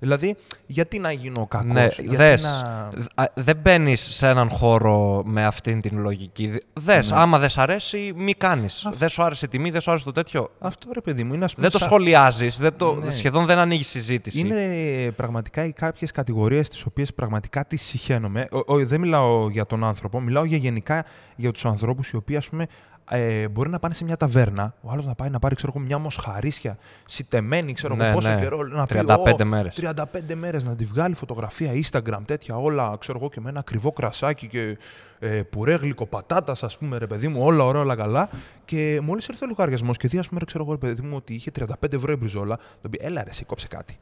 [0.00, 2.42] Δηλαδή, γιατί να γίνω κακός; Ναι, γιατί δες.
[2.42, 2.88] να...
[3.22, 6.52] Α, Δεν μπαίνεις σε έναν χώρο με αυτήν την λογική.
[6.72, 7.16] Δες, Ναι.
[7.20, 8.88] άμα δεν σ' αρέσει, μη κάνεις.
[8.92, 10.50] Δεν σου άρεσε η τιμή, δεν σου άρεσε το τέτοιο.
[10.58, 13.10] Αυτό ρε παιδί μου είναι ας πούμε, Δεν το σαν- σχολιάζεις, Ναι.
[13.10, 14.38] σχεδόν δεν ανοίγεις συζήτηση.
[14.38, 18.48] Είναι πραγματικά κάποιες κατηγορίες τις οποίες πραγματικά τις συχαίνομαι.
[18.52, 21.04] Ο, ο- δεν μιλάω για τον άνθρωπο, μιλάω για γενικά
[21.36, 22.66] για τους ανθρώπους οι οποίοι, ας πούμε,
[23.12, 25.84] ε, μπορεί να πάνε σε μια ταβέρνα, ο άλλος να πάει να πάρει ξέρω, εγώ,
[25.84, 28.40] μια μοσχαρίσια σιτεμένη, ξέρω εγώ Ναι, πόσο ναι.
[28.40, 28.62] καιρό.
[28.62, 29.78] Να πει, 35 «Ω, μέρες».
[29.80, 33.92] 35 μέρες να τη βγάλει φωτογραφία, Instagram, τέτοια όλα, ξέρω εγώ και με ένα ακριβό
[33.92, 34.78] κρασάκι και
[35.18, 38.28] ε, πουρέ γλυκοπατάτα, ας πούμε, ρε παιδί μου, όλα ωραία, όλα καλά.
[38.64, 41.16] Και μόλις έρθει ο λογαριασμός και δει, ας πούμε, ρε, ξέρω εγώ, ρε παιδί μου,
[41.16, 43.98] ότι είχε 35 ευρώ η μπριζόλα, τον πει, έλα ρε, εσύ κόψε κάτι.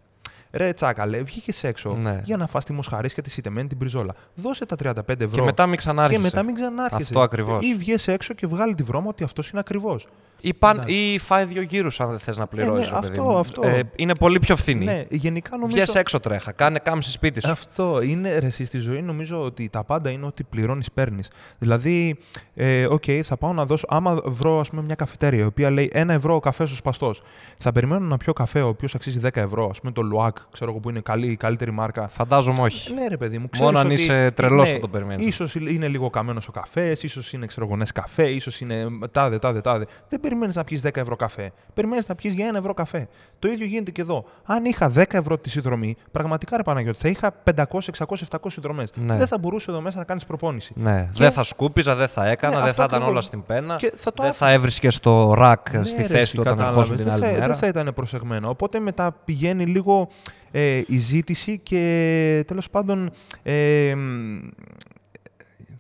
[0.53, 2.21] Ρε τσάκαλε, βγήκες έξω Ναι.
[2.25, 4.15] για να φας τη μοσχαρίσια και τη σιτεμένη την πριζόλα.
[4.35, 5.29] Δώσε τα 35 ευρώ.
[5.31, 6.19] Και μετά μην ξανάρχεσαι.
[6.19, 7.03] Και μετά μην ξανάρχεσαι.
[7.03, 7.65] Αυτό ακριβώς.
[7.65, 10.07] Ή βγες έξω και βγάλει τη βρώμα ότι αυτός είναι ακριβώς.
[10.41, 12.91] Ή, παν, ή φάει δύο γύρους αν δεν θες να πληρώσεις.
[12.91, 13.63] ναι, αυτό, αυτό.
[13.97, 14.85] είναι πολύ πιο φθηνή.
[14.85, 15.77] Ναι, γενικά νομίζω.
[15.77, 16.53] Βγες έξω τρέχα.
[16.53, 17.51] Κάνε κάμψη σπίτι σου.
[17.51, 19.03] Αυτό είναι ρε, εσύ, στη ζωή.
[19.03, 21.31] Νομίζω ότι τα πάντα είναι ότι πληρώνεις, παίρνεις.
[21.59, 22.17] Δηλαδή,
[22.55, 23.87] ε, οκ, θα πάω να δώσω.
[23.89, 27.23] Άμα βρω ας πούμε, μια καφετέρια η οποία λέει ένα ευρώ ο καφές ο σπαστός,
[27.59, 29.65] θα περιμένω να πιω καφέ ο οποίος αξίζει 10 ευρώ.
[29.65, 32.09] Α πούμε το Luwak, ξέρω εγώ που είναι καλή, η καλύτερη μάρκα.
[32.09, 32.95] Φαντάζομαι όχι.
[32.95, 33.49] Ναι, ρε παιδί μου.
[33.59, 35.27] Μόνο ξέρεις αν ότι- είσαι τρελός ναι, θα το περιμένεις.
[35.27, 39.39] Ίσως είναι λίγο καμένος ο καφές, ίσως είναι ξέρω εγώ, νες καφέ, ίσως είναι τάδε,
[39.39, 39.87] τάδε, τάδε.
[40.09, 41.53] Δεν περιμένεις να πιεις 10 ευρώ καφέ.
[41.75, 43.09] Περιμένεις να πιεις για 1 ευρώ καφέ.
[43.39, 44.25] Το ίδιο γίνεται και εδώ.
[44.45, 48.91] Αν είχα 10 ευρώ τη συνδρομή, πραγματικά ρε Παναγιώτη, θα είχα 500, 600, 700 συνδρομές.
[48.95, 49.17] Ναι.
[49.17, 50.73] Δεν θα μπορούσε εδώ μέσα να κάνεις προπόνηση.
[50.77, 53.11] Ναι, Και- δεν θα σκούπιζα, δεν θα έκανα, Ναι, δεν αυτό θα ήταν ακριβώς.
[53.11, 53.77] όλα στην πένα.
[53.77, 54.47] Και θα το δεν άφηνα.
[54.49, 56.81] θα έβρισκες στο rack Ναι, στη ρε, θέση εσύ, του όταν κατάλαβες.
[56.91, 57.47] ερχόσουν την Δεν άλλη θα, μέρα.
[57.47, 58.49] Δεν θα ήταν προσεγμένο.
[58.49, 60.09] Οπότε μετά πηγαίνει λίγο
[60.51, 63.11] ε, η ζήτηση και τέλος πάντων
[63.43, 64.39] ε, μ,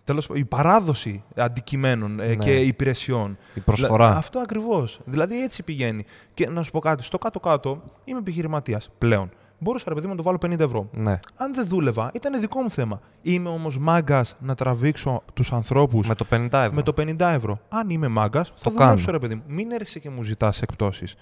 [0.08, 2.34] τέλος, πάντων, η παράδοση αντικειμένων ε, Ναι.
[2.34, 3.38] και υπηρεσιών.
[3.54, 4.06] Η προσφορά.
[4.06, 5.00] Δηλα- Αυτό ακριβώς.
[5.04, 6.04] Δηλαδή έτσι πηγαίνει.
[6.34, 9.30] Και να σου πω κάτι, στο κάτω-κάτω είμαι επιχειρηματίας πλέον.
[9.60, 10.88] Μπορούσα ρε παιδί μου να το βάλω 50 ευρώ.
[10.92, 11.18] Ναι.
[11.36, 13.00] Αν δεν δούλευα, ήταν δικό μου θέμα.
[13.22, 16.72] Είμαι όμως μάγκας να τραβήξω τους ανθρώπους Με το 50 ευρώ.
[16.74, 17.60] με το 50 ευρώ.
[17.68, 19.18] Αν είμαι μάγκας, θα Το δουλέψω κάνω.
[19.18, 19.42] ρε παιδί μου.
[19.46, 21.14] Μην έρχεσαι και μου ζητάς εκπτώσεις.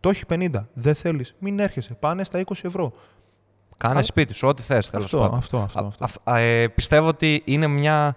[0.00, 0.68] Το έχει 50.
[0.72, 1.34] Δεν θέλεις.
[1.38, 1.94] Μην έρχεσαι.
[2.00, 2.92] Πάνε στα 20 ευρώ.
[3.76, 5.38] Κάνε Α- σπίτι σου, ό,τι θες τέλος Αυτό, πάντων.
[5.38, 6.04] αυτό, αυτό, Α- αυτό.
[6.04, 8.16] αφ- α, ε, πιστεύω ότι είναι μια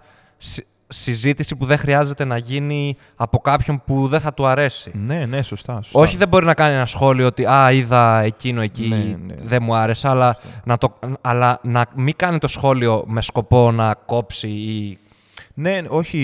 [0.88, 4.90] συζήτηση που δεν χρειάζεται να γίνει από κάποιον που δεν θα του αρέσει.
[4.94, 5.74] Ναι, ναι, σωστά.
[5.82, 6.00] σωστά.
[6.00, 9.34] Όχι, δεν μπορεί να κάνει ένα σχόλιο ότι «Α, είδα εκείνο εκεί, Ναι, ναι.
[9.42, 13.94] δεν μου άρεσε», αλλά να, το, αλλά να μην κάνει το σχόλιο με σκοπό να
[14.06, 14.98] κόψει ή...
[15.58, 16.18] Ναι, όχι.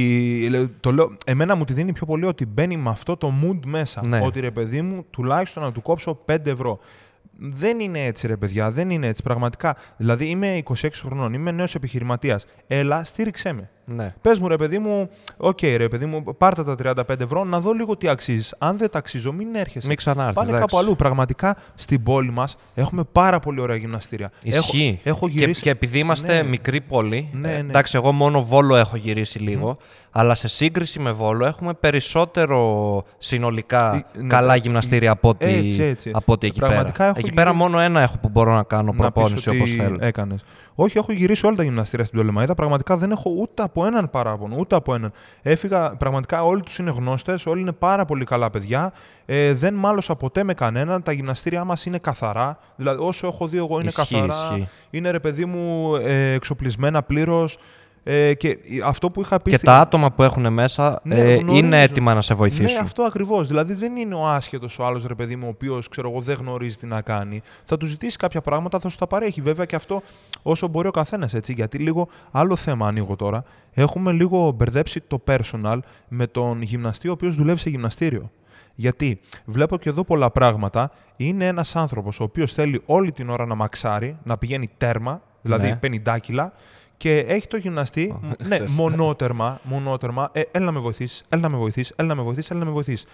[0.50, 3.58] λέ- Το λέω, εμένα μου τη δίνει πιο πολύ ότι μπαίνει με αυτό το mood
[3.66, 4.06] μέσα.
[4.06, 4.20] Ναι.
[4.24, 6.78] Ότι ρε παιδί μου, τουλάχιστον να του κόψω 5 ευρώ.
[7.38, 9.22] Δεν είναι έτσι, ρε παιδιά, δεν είναι έτσι.
[9.22, 9.76] Πραγματικά.
[9.96, 12.46] Δηλαδή, είμαι 26 χρονών, είμαι νέος επιχειρηματίας.
[12.66, 13.70] Έλα, στήριξέ με.
[13.84, 14.14] Ναι.
[14.20, 16.74] Πες μου, ρε παιδί μου, οκ, ρε παιδί μου, πάρτε τα
[17.08, 18.54] 35 ευρώ να δω λίγο τι αξίζεις.
[18.58, 19.86] Αν δεν τα αξίζω, μην έρχεσαι.
[19.86, 20.66] Μην ξανάρθεις, Πάνε εντάξει.
[20.66, 20.96] κάπου αλλού.
[20.96, 24.30] Πραγματικά στην πόλη μας έχουμε πάρα πολύ ωραία γυμναστήρια.
[24.42, 25.00] Ισχύει.
[25.04, 25.60] Έχω, έχω και, γυρίσει.
[25.62, 26.48] και επειδή είμαστε Ναι.
[26.48, 27.58] μικρή πόλη, Ναι, ε, ναι.
[27.58, 29.76] εντάξει, εγώ μόνο Βόλο έχω γυρίσει λίγο,
[30.10, 35.44] αλλά σε σύγκριση με Βόλο έχουμε περισσότερο συνολικά Ε, ναι, καλά ε, γυμναστήρια από ότι,
[35.46, 36.10] έτσι, έτσι.
[36.14, 37.08] από ότι εκεί Πραγματικά πέρα.
[37.08, 39.70] έχω Εκεί πέρα γυρίσει- μόνο ένα έχω που μπορώ να κάνω να προπόνηση πεις όπως
[39.70, 39.96] ότι θέλω.
[40.00, 40.44] Έκανες.
[40.74, 42.54] Όχι, έχω γυρίσει όλα τα γυμναστήρια στην Πτολεμαίδα.
[42.54, 44.56] Πραγματικά δεν έχω ούτε από έναν παράπονο.
[44.58, 45.12] Ούτε από έναν.
[45.42, 48.92] Έφυγα, πραγματικά όλοι τους είναι γνώστες, όλοι είναι πάρα πολύ καλά παιδιά.
[49.26, 51.02] Ε, δεν μάλωσα ποτέ με κανέναν.
[51.02, 52.58] Τα γυμναστήριά μας είναι καθαρά.
[52.76, 54.34] Δηλαδή, όσο έχω δει εγώ είναι Ισχύει, καθαρά.
[54.54, 54.68] ισχύει.
[54.90, 57.58] Είναι ρε παιδί μου ε, εξοπλισμένα πλήρως.
[58.04, 59.50] Ε, και αυτό που είχα πει.
[59.50, 61.64] Και στη- τα άτομα που έχουν μέσα Ναι, ε, γνωρίζω.
[61.64, 62.64] είναι έτοιμα να σε βοηθήσουν.
[62.72, 63.48] Ναι, αυτό ακριβώς.
[63.48, 66.86] Δηλαδή δεν είναι ο άσχετος ο άλλος ρε παιδί μου, ο οποίος δεν γνωρίζει τι
[66.86, 67.42] να κάνει.
[67.64, 69.40] Θα του ζητήσει κάποια πράγματα, θα σου τα παρέχει.
[69.40, 70.02] Βέβαια και αυτό
[70.42, 71.52] όσο μπορεί ο καθένας έτσι.
[71.52, 73.44] Γιατί λίγο άλλο θέμα ανοίγω τώρα.
[73.72, 75.78] Έχουμε λίγο μπερδέψει το personal
[76.08, 78.30] με τον γυμναστή ο οποίος δουλεύει σε γυμναστήριο.
[78.74, 80.90] Γιατί βλέπω και εδώ πολλά πράγματα.
[81.16, 85.66] Είναι ένας άνθρωπος ο οποίος θέλει όλη την ώρα να μαξάρει, να πηγαίνει τέρμα, δηλαδή
[85.68, 85.76] Ναι.
[85.76, 86.52] 50 κιλά,
[86.96, 88.72] και έχει το γυμναστή, Ω, ναι, ξέρεις.
[88.74, 90.28] μονότερμα, μονότερμα.
[90.32, 92.64] Ε, έλα να με βοηθήσεις, έλα να με βοηθήσεις, έλα να με βοηθήσεις, έλα να
[92.66, 93.06] με βοηθήσεις.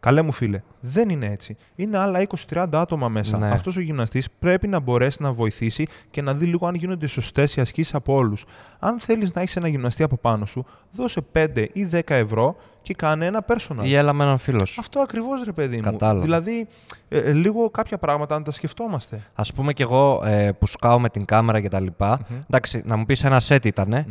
[0.00, 1.56] Καλέ μου φίλε, δεν είναι έτσι.
[1.76, 3.38] Είναι άλλα 20-30 άτομα μέσα.
[3.38, 3.50] Ναι.
[3.50, 7.56] Αυτός ο γυμναστής πρέπει να μπορέσει να βοηθήσει και να δει λίγο αν γίνονται σωστές
[7.56, 8.44] οι ασκήσεις από όλους.
[8.78, 12.94] Αν θέλεις να έχεις ένα γυμναστή από πάνω σου, δώσε 5 ή 10 ευρώ και
[12.94, 13.82] κάνε ένα personal.
[13.82, 14.80] Ή έλα με έναν φίλος σου.
[14.80, 15.82] Αυτό ακριβώς ρε παιδί μου.
[15.82, 16.20] Κατάλαβα.
[16.20, 16.68] Δηλαδή,
[17.08, 19.20] ε, ε, λίγο κάποια πράγματα να τα σκεφτόμαστε.
[19.34, 22.96] Α πούμε κι εγώ ε, που σκάω με την κάμερα και τα λοιπά Εντάξει, να
[22.96, 24.06] μου πεις ένα set ήτανε.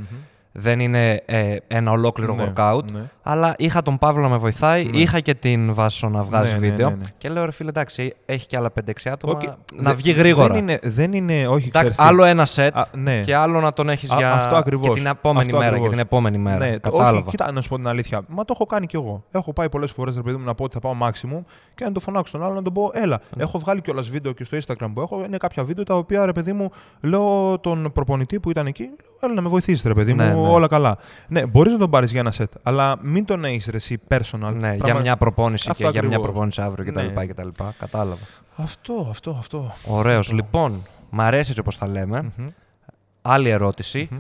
[0.60, 2.84] Δεν είναι ε, ένα ολόκληρο Ναι, workout.
[2.92, 3.00] ναι.
[3.24, 4.98] Αλλά είχα τον Παύλο να με βοηθάει, Ναι.
[4.98, 6.90] είχα και την Βάσο να βγάζει Ναι, ναι, βίντεο.
[6.90, 7.02] ναι, ναι.
[7.18, 9.34] Και λέω ρε φίλε, εντάξει, έχει και άλλα 5-6 άτομα.
[9.34, 9.42] Οκ,
[9.76, 10.48] Να δε- βγει γρήγορα.
[10.54, 12.04] Δεν είναι, δεν είναι όχι, Εντάξει, ξέρεις τι.
[12.04, 13.20] άλλο ένα set Α, ναι.
[13.20, 14.88] και άλλο να τον έχεις Α, για αυτό ακριβώς.
[14.88, 15.68] και την επόμενη Αυτό μέρα.
[15.70, 15.88] ακριβώς.
[15.90, 16.58] Και την επόμενη μέρα.
[16.58, 17.18] Ναι, Κατάλαβα.
[17.18, 18.22] όχι, κοίτα, να σου πω την αλήθεια.
[18.28, 19.24] Μα το έχω κάνει κι εγώ.
[19.32, 21.44] Έχω πάει πολλές φορές, ρε παιδί μου, να πω ότι θα πάω maximum
[21.76, 23.20] και να το φωνάξω τον άλλο να τον πω, έλα.
[23.36, 23.44] Ναι.
[23.44, 25.24] Έχω βγάλει κιόλας βίντεο και στο Instagram που έχω.
[25.26, 28.96] Είναι κάποια βίντεο τα οποία, ρε παιδί μου, λέω τον προπονητή που ήταν εκεί, λέω,
[29.22, 30.58] έλα να με βοηθήσεις, ρε παιδί μου, Ναι, ναι.
[30.58, 30.98] όλα καλά.
[31.28, 34.54] Ναι, μπορείς να τον πάρεις για ένα set, αλλά μην τον έχεις ρε εσύ personal.
[34.54, 36.30] Ναι, για Πραγμα- μια προπόνηση Αυτό και για μια ακριβώς.
[36.30, 37.06] προπόνηση αύριο κτλ.
[37.20, 37.26] Ναι.
[37.26, 37.48] κτλ.
[37.80, 38.22] Κατάλαβα.
[38.56, 39.74] Αυτό, αυτό, αυτό.
[39.86, 40.20] Ωραίος.
[40.20, 40.36] Αυτό.
[40.36, 42.32] Λοιπόν, μ' αρέσει έτσι όπως τα λέμε.
[42.38, 42.48] Μμμ.
[43.22, 44.08] Άλλη ερώτηση.
[44.12, 44.20] Μμμ.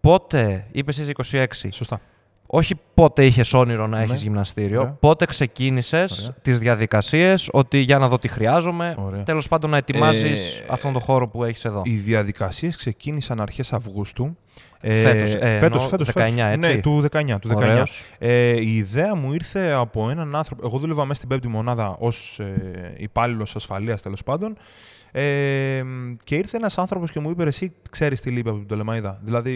[0.00, 2.00] Πότε, είπες εσύ 26, Σωστά.
[2.46, 4.16] όχι πότε είχες όνειρο να έχεις Ναι.
[4.18, 4.96] γυμναστήριο, Ωραία.
[5.00, 6.34] πότε ξεκίνησες Ωραία.
[6.42, 8.94] τις διαδικασίες ότι για να δω τι χρειάζομαι.
[8.98, 9.22] Ωραία.
[9.22, 11.82] Τέλος πάντων, να ετοιμάζεις Ε, αυτόν τον χώρο που έχεις εδώ.
[11.84, 14.36] Οι διαδικασίες ξεκίνησαν αρχές Αυγούστου.
[14.80, 16.66] Φέτος, ε, φέτος, εννοώ φέτος, 19, φέτος.
[16.66, 16.74] έτσι.
[16.74, 17.38] Ναι, του 19.
[17.38, 17.56] Του 19.
[17.56, 18.04] Ωραίος.
[18.18, 20.66] Ε, η ιδέα μου ήρθε από έναν άνθρωπο.
[20.66, 24.56] Εγώ δούλευα μέσα στην πέμπτη μονάδα ως ε, υπάλληλος ασφαλείας τέλος πάντων.
[25.12, 25.82] Ε,
[26.24, 29.18] και ήρθε ένας άνθρωπος και μου είπε: Εσύ ξέρεις τι λείπει από την Τολεμαϊδα.
[29.22, 29.54] Δηλαδή,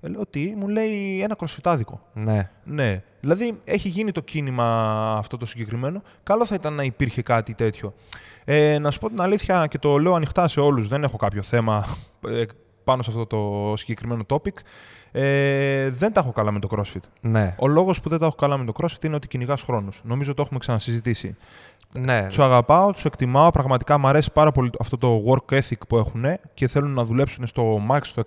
[0.00, 2.00] ε, λέω τι, μου λέει ένα κροσφυτάδικο.
[2.12, 2.50] Ναι.
[2.64, 3.02] Ναι.
[3.20, 4.66] Δηλαδή, έχει γίνει το κίνημα
[5.18, 6.02] αυτό το συγκεκριμένο.
[6.22, 7.94] Καλό θα ήταν να υπήρχε κάτι τέτοιο.
[8.44, 10.88] Ε, να σου πω την αλήθεια και το λέω ανοιχτά σε όλους.
[10.88, 11.86] Δεν έχω κάποιο θέμα
[12.28, 12.44] ε,
[12.84, 14.54] πάνω σε αυτό το συγκεκριμένο topic.
[15.12, 17.08] Ε, δεν τα έχω καλά με το CrossFit.
[17.20, 17.54] Ναι.
[17.58, 20.00] Ο λόγος που δεν τα έχω καλά με το CrossFit είναι ότι κυνηγάς χρόνους.
[20.04, 21.36] Νομίζω το έχουμε ξανασυζητήσει.
[21.98, 22.26] Ναι.
[22.26, 23.50] Τους αγαπάω, τους εκτιμάω.
[23.50, 27.46] Πραγματικά μου αρέσει πάρα πολύ αυτό το work ethic που έχουν και θέλουν να δουλέψουν
[27.46, 28.22] στο max, στο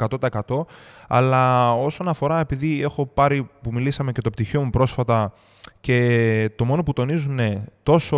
[0.47, 0.65] 100%.
[1.07, 5.33] Αλλά όσον αφορά, επειδή έχω πάρει που μιλήσαμε και το πτυχίο μου πρόσφατα
[5.81, 7.39] και το μόνο που τονίζουν
[7.83, 8.17] τόσο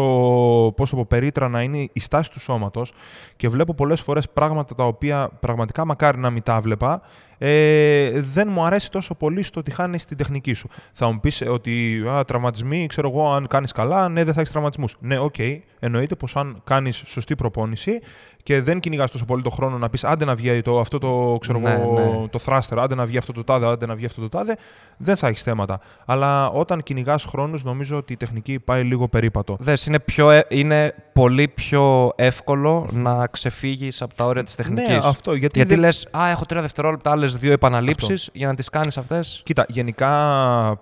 [0.76, 2.94] πώς το πω, περίτρανα είναι η στάση του σώματος
[3.36, 7.02] και βλέπω πολλές φορές πράγματα τα οποία πραγματικά μακάρι να μην τα 'βλεπα
[7.42, 10.70] ε, δεν μου αρέσει τόσο πολύ στο ότι χάνεις την τεχνική σου.
[10.94, 14.52] Θα μου πεις ότι α, τραυματισμοί, ξέρω εγώ, αν κάνεις καλά, ναι, δεν θα έχεις
[14.52, 14.96] τραυματισμούς.
[15.00, 15.36] Ναι, οκ.
[15.38, 15.60] Okay.
[15.80, 18.02] Εννοείται πως αν κάνεις σωστή προπόνηση
[18.50, 21.38] και δεν κυνηγάς τόσο πολύ το χρόνο να πεις άντε να βγει το, αυτό το,
[21.42, 22.28] ξέρω Ναι, εγώ, ναι.
[22.28, 24.58] το thruster, άντε να βγει αυτό το τάδε, άντε να βγει αυτό το τάδε,
[24.98, 25.80] δεν θα έχεις θέματα.
[26.06, 29.56] Αλλά όταν κυνηγάς χρόνους, νομίζω ότι η τεχνική πάει λίγο περίπατο.
[29.60, 34.88] Δες, είναι, πιο, ε- είναι πολύ πιο εύκολο να ξεφύγεις από τα όρια της τεχνικής.
[34.88, 38.56] Ναι, αυτό, γιατί γιατί δεν- λες, α, έχω τρία δευτερόλεπτα, άλλες δύο επαναλήψεις για να
[38.56, 39.42] τις κάνεις αυτές.
[39.46, 40.10] Κοίτα, γενικά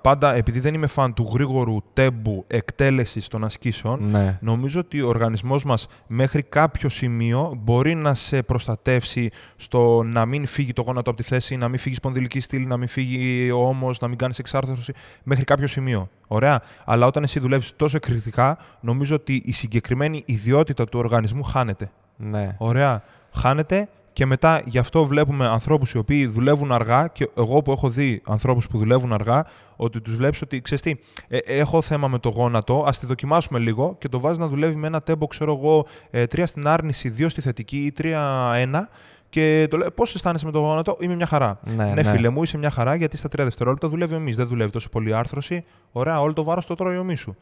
[0.02, 4.38] πάντα επειδή δεν είμαι φαν του γρήγορου τέμπου εκτέλεσης των ασκήσεων, Ναι.
[4.42, 10.46] νομίζω ότι ο οργανισμός μας μέχρι κάποιο σημείο μπορεί να σε προστατεύσει στο να μην
[10.46, 13.68] φύγει το γόνατο από τη θέση, να μην φύγεις σπονδυλική στήλη, να μην φύγει ο
[13.68, 14.94] ώμος, να μην κάνεις εξάρθρωση,
[15.24, 16.10] μέχρι κάποιο σημείο.
[16.28, 16.62] Ωραία.
[16.86, 21.92] Αλλά όταν εσύ δουλεύεις τόσο εκρηκτικά, νομίζω ότι η συγκεκριμένη ιδιότητα του οργανισμού χάνεται.
[22.18, 22.56] ναι.
[22.58, 23.04] Ωραία.
[23.34, 27.90] Χάνεται και μετά γι' αυτό βλέπουμε ανθρώπους οι οποίοι δουλεύουν αργά και εγώ που έχω
[27.90, 30.96] δει ανθρώπους που δουλεύουν αργά ότι τους βλέπεις ότι ξέρεις τι,
[31.28, 34.76] ε, έχω θέμα με το γόνατο, ας τη δοκιμάσουμε λίγο και το βάζεις να δουλεύει
[34.76, 38.88] με ένα τέμπο ξέρω εγώ ε, 3 στην άρνηση, 2 στη θετική ή 3-1
[39.30, 41.60] και το λέω πώς αισθάνεσαι με το γόνατο, είμαι μια χαρά.
[41.64, 42.04] Ναι, ναι, ναι.
[42.04, 44.90] φίλε μου, είσαι μια χαρά γιατί στα 3 δευτερόλεπτα δουλεύει ο μυς, δεν δουλεύει τόσο
[44.90, 45.66] πολύ άρθρωση.
[45.92, 47.36] Ωραία, όλο το βάρος το τρώει ο μη σου.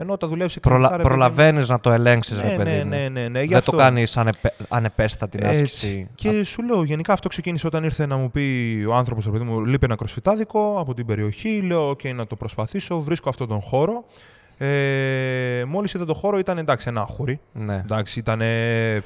[0.00, 0.98] Ενώ όταν δουλεύεις Προλα...
[0.98, 2.88] Προλαβαίνεις να το ελέγξεις, Ναι, ρε παιδί ναι, μου.
[2.88, 3.70] ναι, ναι, ναι, γι' Δεν αυτό.
[3.70, 4.54] το κάνεις ανεπέ...
[4.68, 5.86] ανεπαίσθητα την άσκηση.
[5.86, 6.08] Έτσι.
[6.14, 9.44] Και σου λέω, γενικά αυτό ξεκίνησε όταν ήρθε να μου πει ο άνθρωπος, ρε παιδί
[9.44, 11.60] μου, λείπει ένα κροσφυτάδικο από την περιοχή.
[11.60, 13.00] Λέω, OK, να το προσπαθήσω.
[13.00, 14.04] Βρίσκω αυτόν τον χώρο.
[14.60, 17.40] Ε, Μόλις είδα τον χώρο, ήταν εντάξει, ένα άχουρι.
[17.52, 17.74] Ναι.
[17.74, 18.40] Εντάξει, ήταν.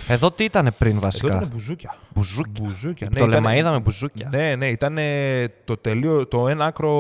[0.09, 1.95] Εδώ τι ήταν πριν Εδώ βασικά; ήταν μπουζούκια.
[2.15, 2.65] Μπουζούκια.
[2.69, 3.09] Μπουζούκια.
[3.11, 4.29] το ήταν- λεμαΐδα με μπουζούκια.
[4.33, 4.99] Ναι, ναι, ήταν
[5.65, 6.27] το τελείω.
[6.27, 6.91] Το ένα άκρο,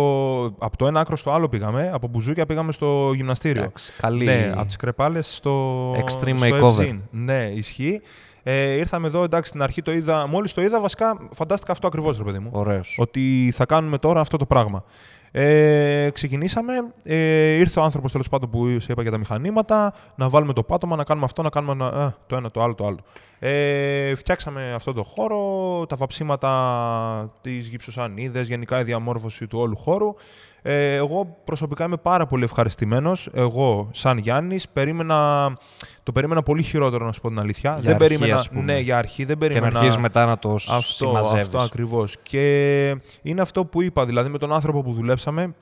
[0.58, 1.90] από το ένα άκρο στο άλλο πήγαμε.
[1.94, 3.62] Από μπουζούκια πήγαμε στο γυμναστήριο.
[3.62, 4.24] Εντάξει, καλή.
[4.24, 5.92] Ναι, από τις κρεπάλες στο.
[5.94, 6.78] Extreme στο makeover.
[6.80, 7.00] Ευζήν.
[7.10, 8.00] Ναι, ισχύει.
[8.42, 10.26] Ε, ήρθαμε εδώ, εντάξει, στην αρχή το είδα.
[10.26, 12.50] Μόλις το είδα, βασικά φαντάστηκα αυτό ακριβώς, ρε παιδί μου.
[12.52, 12.96] Ωραίος.
[12.98, 14.84] Ότι θα κάνουμε τώρα αυτό το πράγμα.
[15.34, 16.72] Ε, ξεκινήσαμε.
[17.02, 19.94] Ε, ήρθε ο άνθρωπος τέλος πάντων που σε είπα για τα μηχανήματα.
[20.14, 22.74] Να βάλουμε το πάτωμα, να κάνουμε αυτό, να κάνουμε ένα- α, το ένα, το άλλο,
[22.74, 22.98] το άλλο.
[23.38, 25.38] Ε, φτιάξαμε αυτό το χώρο,
[25.88, 30.14] τα βαψίματα της γυψοσανίδες, γενικά η διαμόρφωση του όλου χώρου.
[30.62, 33.28] Ε, εγώ προσωπικά είμαι πάρα πολύ ευχαριστημένος.
[33.34, 35.50] Εγώ, σαν Γιάννης, περίμενα,
[36.02, 37.70] το περίμενα πολύ χειρότερο, να σου πω την αλήθεια.
[37.70, 38.62] Για δεν αρχή, περίμενα, ας πούμε.
[38.62, 39.78] ναι, για αρχή δεν Και να περίμενα.
[39.78, 41.40] αρχίζεις μετά να το Αυτό, συμμαζεύεις.
[41.42, 42.16] αυτό ακριβώς.
[42.22, 42.88] Και
[43.22, 45.54] είναι αυτό που είπα, δηλαδή με τον άνθρωπο που δουλέψαμε,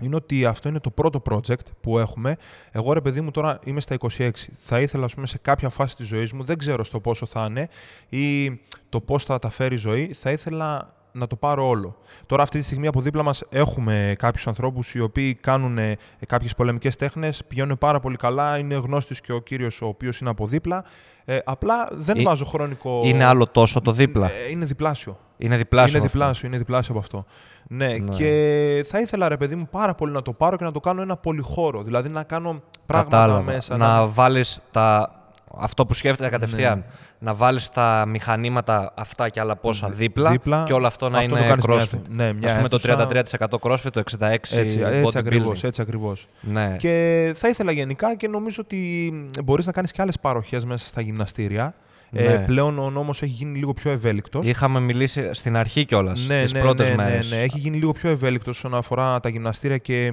[0.00, 2.36] είναι ότι αυτό είναι το πρώτο project που έχουμε.
[2.70, 4.30] Εγώ ρε παιδί μου τώρα είμαι στα 26.
[4.58, 7.46] Θα ήθελα ας πούμε, σε κάποια φάση της ζωής μου, δεν ξέρω στο πόσο θα
[7.48, 7.68] είναι
[8.08, 8.50] ή
[8.88, 11.96] το πώς θα τα φέρει η ζωή, θα ήθελα να το πάρω όλο.
[12.26, 15.96] Τώρα αυτή τη στιγμή από δίπλα μας έχουμε κάποιους ανθρώπους οι οποίοι κάνουν ε,
[16.26, 20.30] κάποιες πολεμικές τέχνες, πηγαίνουν πάρα πολύ καλά, είναι γνώστης και ο κύριος ο οποίος είναι
[20.30, 20.84] από δίπλα.
[21.24, 23.00] Ε, απλά δεν Ε, βάζω χρονικό...
[23.04, 25.18] Είναι άλλο τόσο το δίπλα; Ε, είναι διπλάσιο.
[25.36, 25.88] Είναι διπλάσιο.
[25.88, 26.18] Είναι από αυτό.
[26.18, 27.24] διπλάσιο, είναι διπλάσιο από αυτό.
[27.68, 28.14] Ναι, Ναι.
[28.16, 31.02] και θα ήθελα ρε παιδί μου πάρα πολύ να το πάρω και να το κάνω
[31.02, 31.82] ένα πολυχώρο.
[31.82, 33.42] Δηλαδή να κάνω πράγματα Κατάλαβα.
[33.52, 33.76] μέσα.
[33.76, 35.16] Να βάλεις τα...
[35.56, 36.78] Αυτό που σκέφτεται κατευθείαν.
[36.78, 36.84] Ναι.
[37.24, 40.62] Να βάλεις τα μηχανήματα αυτά και άλλα πόσα δίπλα, δίπλα.
[40.62, 41.80] και όλο αυτό να Αυτό το είναι κάνεις μια crossfit.
[41.82, 42.96] αίθου- ναι, μια Ας πούμε αίθουσα.
[42.96, 45.16] το 33% crossfit, το 66% Έτσι, έτσι bodybuilding.
[45.16, 46.28] ακριβώς, έτσι ακριβώς.
[46.40, 46.76] Ναι.
[46.78, 49.12] Και θα ήθελα γενικά και νομίζω ότι
[49.44, 51.74] μπορείς να κάνεις και άλλες παροχές μέσα στα γυμναστήρια.
[52.10, 52.22] Ναι.
[52.22, 54.46] Ε, πλέον ο νόμος έχει γίνει λίγο πιο ευέλικτος.
[54.46, 57.30] Είχαμε μιλήσει στην αρχή κιόλας, ναι, τις ναι, πρώτες ναι, μέρες.
[57.30, 60.12] Ναι, ναι, έχει γίνει λίγο πιο ευέλικτος όσον αφορά τα γυμναστήρια και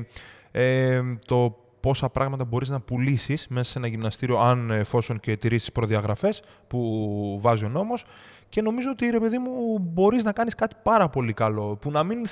[0.51, 5.59] ε, το πόσα πράγματα μπορείς να πουλήσεις μέσα σε ένα γυμναστήριο αν εφόσον και τηρείς
[5.61, 8.05] τις προδιαγραφές που βάζει ο νόμος
[8.49, 12.03] και νομίζω ότι ρε παιδί μου μπορείς να κάνεις κάτι πάρα πολύ καλό που να
[12.03, 12.25] μην,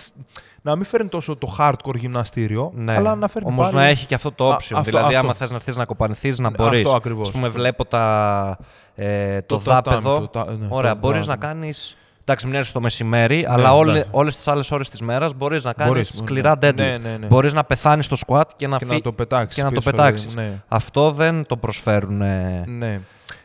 [0.61, 2.95] να μην φέρνει τόσο το hardcore γυμναστήριο Ναι.
[2.95, 3.75] αλλά να φέρνει Όμως πάλι...
[3.77, 4.57] να έχει και αυτό το Α, option.
[4.59, 5.17] αυτό, δηλαδή, αυτό.
[5.19, 6.85] άμα θες να έρθεις να κοπανηθείς, να Αυτό μπορείς.
[6.93, 7.27] ακριβώς.
[7.27, 8.57] Ας πούμε, βλέπω τα,
[8.95, 9.99] ε, το, Το δάπεδο.
[9.99, 11.53] τατάμι, το τα- ναι, Ωραία, το μπορείς να τατάμι.
[11.61, 11.97] κάνεις...
[12.29, 14.03] Εντάξει, μην έρθεις το μεσημέρι, αλλά όλε, ναι.
[14.11, 16.69] όλες τις άλλες ώρες της μέρας μπορείς να κάνεις Μπορείς, σκληρά ναι.
[16.69, 16.75] deadlift.
[16.75, 17.25] Ναι, ναι, ναι.
[17.27, 19.79] Μπορείς να πεθάνεις στο squat και να, και φύ- να το πετάξεις και να το
[19.79, 20.35] πίσω, πετάξεις.
[20.35, 20.61] ναι.
[20.67, 22.21] Αυτό δεν το προσφέρουν.
[22.21, 22.99] ε, Ναι.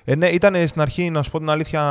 [0.05, 1.83] Ε, ναι, ήταν στην αρχή, να σου πω την αλήθεια,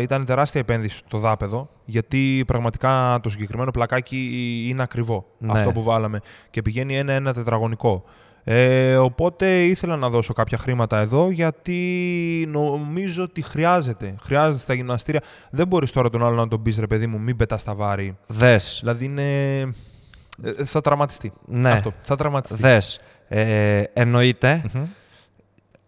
[0.00, 4.30] ήταν τεράστια επένδυση στο δάπεδο, γιατί πραγματικά το συγκεκριμένο πλακάκι
[4.68, 5.52] είναι ακριβό, Ναι.
[5.58, 8.04] αυτό που βάλαμε, και πηγαίνει ένα-ένα τετραγωνικό.
[8.46, 11.78] Ε, οπότε ήθελα να δώσω κάποια χρήματα εδώ, γιατί
[12.50, 14.14] νομίζω ότι χρειάζεται.
[14.22, 15.20] Χρειάζεται στα γυμναστήρια.
[15.50, 18.16] Δεν μπορείς τώρα τον άλλο να τον πεις, ρε παιδί μου, μην πετάς τα βάρη.
[18.26, 18.78] Δες.
[18.80, 19.58] Δηλαδή είναι...
[20.42, 21.32] ε, Θα τραυματιστεί.
[21.46, 21.70] Ναι.
[21.70, 21.92] Αυτό.
[22.02, 22.56] Θα τραυματιστεί.
[22.62, 23.00] Δες.
[23.28, 24.62] Ε, εννοείται.
[24.72, 24.84] Μμμ.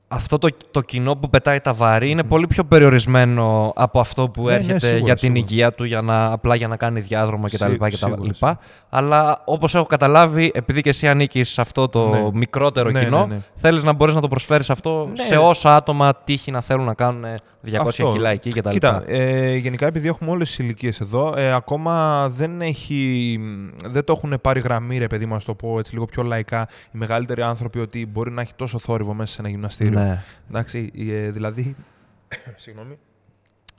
[0.08, 4.42] Αυτό το, το κοινό που πετάει τα βάρη είναι πολύ πιο περιορισμένο από αυτό που
[4.42, 5.52] Ναι, ναι, έρχεται σίγουρα, για την σίγουρα.
[5.52, 7.56] υγεία του, για να, απλά για να κάνει διάδρομο κτλ.
[7.56, 7.86] Σί- κτλ.
[7.96, 8.58] σίγουρα, λοιπά.
[8.88, 12.28] Αλλά όπως έχω καταλάβει, επειδή και εσύ ανήκεις σε αυτό το Ναι.
[12.32, 13.40] μικρότερο Ναι, κοινό, ναι, ναι.
[13.54, 15.22] θέλεις να μπορείς να το προσφέρεις αυτό Ναι.
[15.24, 17.24] σε όσα άτομα τύχει να θέλουν να κάνουν
[17.62, 18.12] 200 Αυτό.
[18.12, 18.70] κιλά εκεί κτλ.
[18.70, 23.38] Κοίτα, ε, γενικά επειδή έχουμε όλες τις ηλικίες εδώ, ε, ακόμα δεν, έχει,
[23.86, 26.98] δεν το έχουν πάρει γραμμή, ρε παιδί μας, το πω έτσι λίγο πιο λαϊκά, οι
[26.98, 29.95] μεγαλύτεροι άνθρωποι ότι μπορεί να έχει τόσο θόρυβο μέσα σε ένα γυμναστήριο.
[30.00, 30.22] Ναι.
[30.48, 31.76] Εντάξει, ε, δηλαδή,
[32.56, 32.98] συγγνώμη,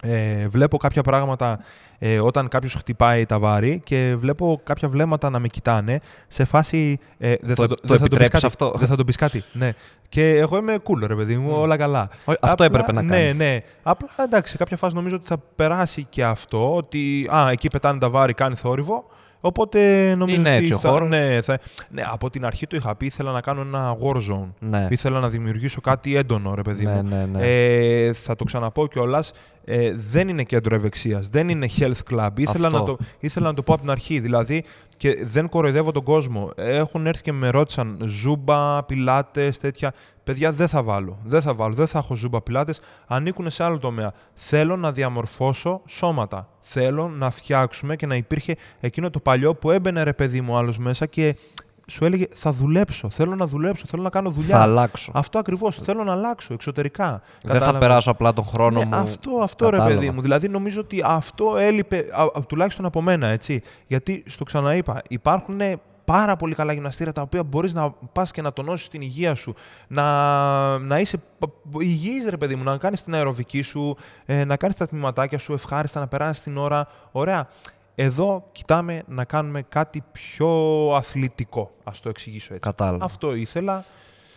[0.02, 1.60] ε, βλέπω κάποια πράγματα
[2.00, 7.00] ε, όταν κάποιος χτυπάει τα βάρη και βλέπω κάποια βλέμματα να με κοιτάνε σε φάση...
[7.18, 9.16] Ε, δεν Το- θα, το δεν θα πεις επιτρέπεις κάτι, αυτό; Δεν θα το πεις
[9.16, 9.72] κάτι, ναι.
[10.10, 12.10] Και εγώ είμαι cool, ρε παιδί μου, όλα καλά.
[12.26, 13.36] Ω, αυτό έπρεπε να Ναι, κάνεις.
[13.36, 13.60] ναι.
[13.84, 18.00] Απλά εντάξει, σε κάποια φάση νομίζω ότι θα περάσει και αυτό, ότι α, εκεί πετάνε
[18.00, 19.10] τα βάρη, κάνει θόρυβο,
[19.42, 19.80] Οπότε
[20.18, 21.10] νομίζω Είναι ότι έτσι ο θα, χώρος.
[21.10, 24.48] ναι, θα, ναι, από την αρχή το είχα πει, ήθελα να κάνω ένα war zone.
[24.60, 24.88] Ναι.
[24.90, 27.04] Ήθελα να δημιουργήσω κάτι έντονο, ρε παιδί Ναι, μου.
[27.10, 27.40] ναι, ναι.
[27.42, 29.32] Ε, θα το ξαναπώ κιόλας.
[29.70, 32.30] Ε, δεν είναι κέντρο ευεξίας, δεν είναι health club.
[32.36, 32.80] Ήθελα Αυτό.
[32.80, 34.20] να, το, ήθελα να το πω από την αρχή.
[34.20, 34.64] Δηλαδή,
[34.98, 36.52] και δεν κοροϊδεύω τον κόσμο.
[36.56, 39.94] Έχουν έρθει και με ρώτησαν ζούμπα, πιλάτες, τέτοια.
[40.24, 41.18] Παιδιά, δεν θα βάλω.
[41.24, 41.74] Δεν θα βάλω.
[41.74, 42.80] Δεν θα έχω ζούμπα, πιλάτες.
[43.08, 44.14] Ανήκουν σε άλλο τομέα.
[44.34, 46.50] Θέλω να διαμορφώσω σώματα.
[46.60, 50.78] Θέλω να φτιάξουμε και να υπήρχε εκείνο το παλιό που έμπαινε ρε παιδί μου άλλος
[50.78, 51.36] μέσα και
[51.90, 53.10] σου έλεγε Θα δουλέψω.
[53.10, 53.84] Θέλω να δουλέψω.
[53.88, 54.56] Θέλω να κάνω δουλειά.
[54.56, 55.12] Θα αλλάξω.
[55.16, 55.76] Αυτό ακριβώς.
[55.76, 57.10] Θέλω να αλλάξω εξωτερικά.
[57.42, 58.96] Δεν θα Κατάλαβες; περάσω απλά τον χρόνο Ναι, μου.
[58.96, 60.00] Αυτό, αυτό ρε Κατάλαβα.
[60.00, 60.22] παιδί μου.
[60.22, 63.62] Δηλαδή νομίζω ότι αυτό έλειπε, α, α, τουλάχιστον από μένα, έτσι.
[63.88, 65.60] Γιατί στο ξαναείπα, υπάρχουν
[66.06, 69.56] πάρα πολύ καλά γυμναστήρια τα οποία μπορείς να πας και να τονώσεις την υγεία σου,
[69.88, 74.56] να, να είσαι π- υγιής ρε παιδί μου, να κάνεις την αεροβική σου, ε, να
[74.56, 76.88] κάνεις τα τμήματάκια σου ευχάριστα, να περάσεις την ώρα.
[77.12, 77.48] Ωραία.
[78.00, 80.50] Εδώ κοιτάμε να κάνουμε κάτι πιο
[80.96, 81.72] αθλητικό.
[81.84, 82.70] Ας το εξηγήσω έτσι.
[82.70, 83.06] Κατάλαβα.
[83.06, 83.84] Αυτό ήθελα.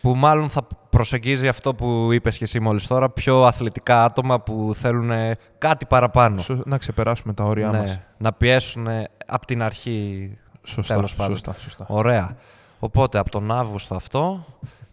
[0.03, 4.73] Που μάλλον θα προσεγγίζει αυτό που είπες και εσύ μόλις τώρα, πιο αθλητικά άτομα που
[4.75, 5.11] θέλουν
[5.59, 6.41] κάτι παραπάνω.
[6.41, 8.01] Σω- να ξεπεράσουμε τα όρια Ναι, μας.
[8.19, 8.87] να πιέσουν
[9.27, 10.31] από την αρχή.
[10.65, 11.33] Σωστά, τέλος πάντων.
[11.37, 11.85] σωστά, σωστά.
[11.89, 12.37] Ωραία.
[12.79, 14.45] Οπότε από τον Αύγουστο αυτό,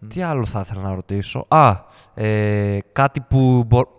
[0.08, 1.46] τι άλλο θα ήθελα να ρωτήσω.
[1.48, 1.76] Α,
[2.14, 3.96] ε, κάτι που, μπο-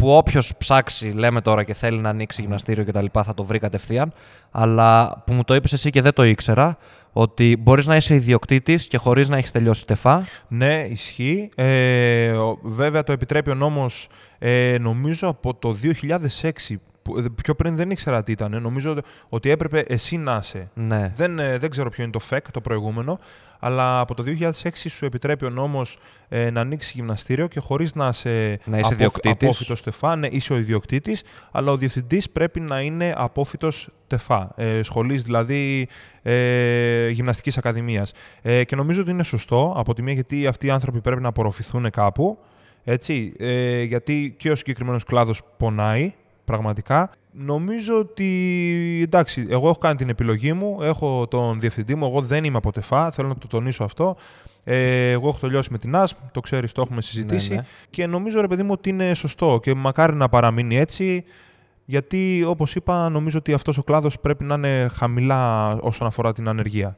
[0.00, 3.44] που όποιος ψάξει, λέμε τώρα και θέλει να ανοίξει γυμναστήριο και τα λοιπά, θα το
[3.44, 4.12] βρει κατευθείαν.
[4.50, 6.76] Αλλά που μου το είπες εσύ και δεν το ήξερα,
[7.12, 10.24] ότι μπορείς να είσαι ιδιοκτήτης και χωρίς να έχεις τελειώσει τεφά.
[10.48, 11.48] Ναι, ισχύει.
[11.54, 14.08] Ε, ο- βέβαια το επιτρέπει ο νόμος
[14.38, 16.80] ε, νομίζω από το 2006.
[17.02, 18.62] Που, ε, πιο πριν δεν ήξερα τι ήταν.
[18.62, 18.96] Νομίζω
[19.28, 20.70] ότι έπρεπε εσύ να είσαι.
[20.74, 21.12] Ναι.
[21.14, 23.18] Δεν, ε, δεν ξέρω ποιο είναι το FEC, το προηγούμενο,
[23.58, 28.08] αλλά από το 2006 σου επιτρέπει ο νόμος ε, να ανοίξει γυμναστήριο και χωρίς να
[28.08, 29.48] είσαι, Να είσαι ιδιοκτήτης.
[29.48, 34.82] απόφυτος τεφά, ναι, είσαι ο ιδιοκτήτης, αλλά ο διευθυντής πρέπει να είναι απόφυτος τεφά, ε,
[34.82, 35.88] σχολής δηλαδή
[36.22, 38.12] ε, γυμναστικής ακαδημίας.
[38.42, 41.28] Ε, και νομίζω ότι είναι σωστό από τη μία γιατί αυτοί οι άνθρωποι πρέπει να
[41.28, 42.38] απορροφηθούν κάπου,
[42.84, 46.14] έτσι, ε, γιατί και ο συγκεκριμένος κλάδος πονάει
[46.50, 47.10] πραγματικά.
[47.32, 52.44] Νομίζω ότι εντάξει, εγώ έχω κάνει την επιλογή μου, έχω τον διευθυντή μου, εγώ δεν
[52.44, 54.16] είμαι από τεφά, θέλω να το τονίσω αυτό.
[54.64, 57.64] Ε, εγώ έχω τελειώσει με την ΑΣΠ, το ξέρεις, το έχουμε συζητήσει ναι.
[57.90, 61.24] και νομίζω ρε παιδί μου ότι είναι σωστό και μακάρι να παραμείνει έτσι
[61.84, 66.48] γιατί όπως είπα νομίζω ότι αυτός ο κλάδος πρέπει να είναι χαμηλά όσον αφορά την
[66.48, 66.96] ανεργία.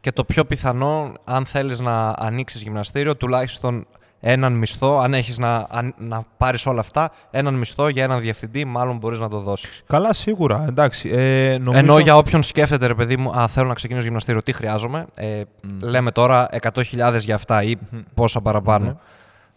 [0.00, 3.86] Και το πιο πιθανό, αν θέλεις να ανοίξεις γυμναστήριο, τουλάχιστον
[4.28, 8.64] έναν μισθό, αν έχεις να, αν- να πάρεις όλα αυτά, έναν μισθό για έναν διευθυντή,
[8.64, 9.82] μάλλον μπορείς να το δώσεις.
[9.86, 11.08] Καλά σίγουρα, εντάξει.
[11.12, 11.78] Ε, νομίζω...
[11.78, 15.06] Ενώ για όποιον σκέφτεται, ρε παιδί μου, α, θέλω να ξεκινήσω γυμναστήριο, τι χρειάζομαι.
[15.14, 15.42] Ε,
[15.80, 17.76] Λέμε τώρα 100.000 για αυτά ή
[18.14, 19.00] πόσα παραπάνω.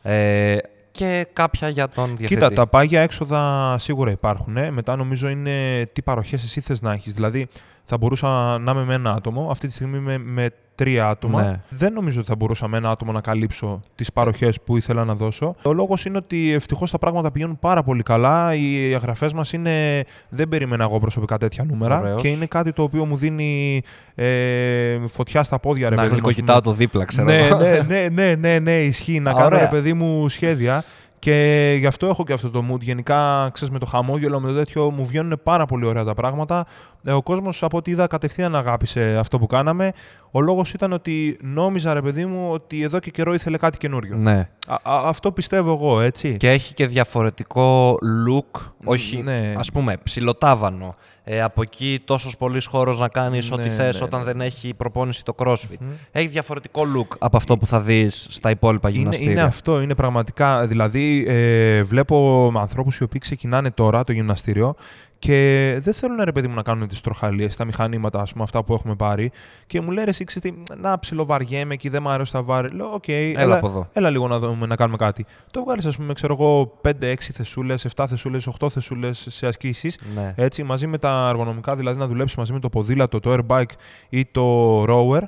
[0.02, 0.58] Ε,
[0.92, 2.34] και κάποια για τον διευθυντή.
[2.34, 4.58] Κοίτα, τα πάγια έξοδα σίγουρα υπάρχουν.
[4.58, 4.72] Ε.
[4.72, 7.14] Μετά νομίζω είναι τι παροχές εσύ θες να έχεις.
[7.14, 7.48] Δηλαδή,
[7.90, 9.48] θα μπορούσα να είμαι με ένα άτομο.
[9.52, 11.42] Αυτή τη στιγμή είμαι με τρία άτομα.
[11.42, 11.62] Ναι.
[11.70, 15.14] Δεν νομίζω ότι θα μπορούσα με ένα άτομο να καλύψω τις παροχές που ήθελα να
[15.16, 15.56] δώσω.
[15.64, 18.54] Ο λόγος είναι ότι ευτυχώς τα πράγματα πηγαίνουν πάρα πολύ καλά.
[18.56, 20.04] Οι εγγραφές μας είναι.
[20.30, 22.00] Δεν περίμενα εγώ προσωπικά τέτοια νούμερα.
[22.00, 22.22] Ωραίος.
[22.22, 23.82] Και είναι κάτι το οποίο μου δίνει
[24.16, 26.74] ε, φωτιά στα πόδια, ρε να παιδί μου, ας γλυκοκοιτάω πούμε.
[26.74, 27.26] το δίπλα, ξέρω.
[27.26, 27.58] Ναι, εγώ.
[27.58, 29.20] ναι, ναι, ναι, ναι, ναι, ισχύει.
[29.20, 29.60] Να Α, κάνω ωραία.
[29.60, 30.84] ρε παιδί μου σχέδια.
[31.20, 32.80] Και γι' αυτό έχω και αυτό το mood.
[32.80, 36.66] Γενικά, ξέρεις, με το χαμόγελο, με το τέτοιο, μου βγαίνουν πάρα πολύ ωραία τα πράγματα.
[37.04, 39.92] Ε, ο κόσμος, από ό,τι είδα, κατευθείαν αγάπησε αυτό που κάναμε.
[40.32, 44.16] Ο λόγος ήταν ότι νόμιζα, ρε παιδί μου, ότι εδώ και καιρό ήθελε κάτι καινούριο.
[44.16, 44.50] Ναι.
[44.68, 46.38] Α, α- αυτό πιστεύω εγώ, έτσι.
[46.38, 47.98] Και έχει και διαφορετικό
[48.30, 49.54] look, όχι ναι.
[49.58, 50.96] ας πούμε ψιλοτάβανο.
[51.24, 54.26] Ε, από εκεί τόσος πολύς χώρος να κάνεις Ναι, ό,τι θες ναι, όταν ναι.
[54.26, 55.86] δεν έχει προπόνηση το CrossFit.
[56.12, 59.32] Έχει διαφορετικό look από αυτό που θα δεις στα υπόλοιπα Είναι, γυμναστήρια.
[59.32, 60.68] είναι αυτό, είναι πραγματικά.
[60.68, 64.76] Δηλαδή, ε, βλέπω ανθρώπους οι οποίοι ξεκινάνε τώρα το γυμναστήριο
[65.20, 68.64] και δεν θέλουν ρε παιδί μου να κάνουν τις τροχαλίες, τα μηχανήματα, ας πούμε, αυτά
[68.64, 69.32] που έχουμε πάρει.
[69.68, 72.70] Και μου λένε εσύ, ξέρεις τι, να ψιλοβαριέμαι εκεί, δεν μου αρέσει τα βάρη.
[72.70, 73.90] Λέω, οκ, έλα, από εδώ.
[73.94, 75.26] έλα λίγο να δούμε να κάνουμε κάτι.
[75.52, 80.00] Του βγάλεις, ας πούμε, ξέρω εγώ, 5-6 θεσούλες, 7 θεσούλες, 8 θεσούλες σε ασκήσεις.
[80.16, 80.34] Ναι.
[80.36, 83.74] Έτσι, μαζί με τα εργονομικά, δηλαδή να δουλέψεις μαζί με το ποδήλατο, το airbike
[84.10, 85.22] ή το rower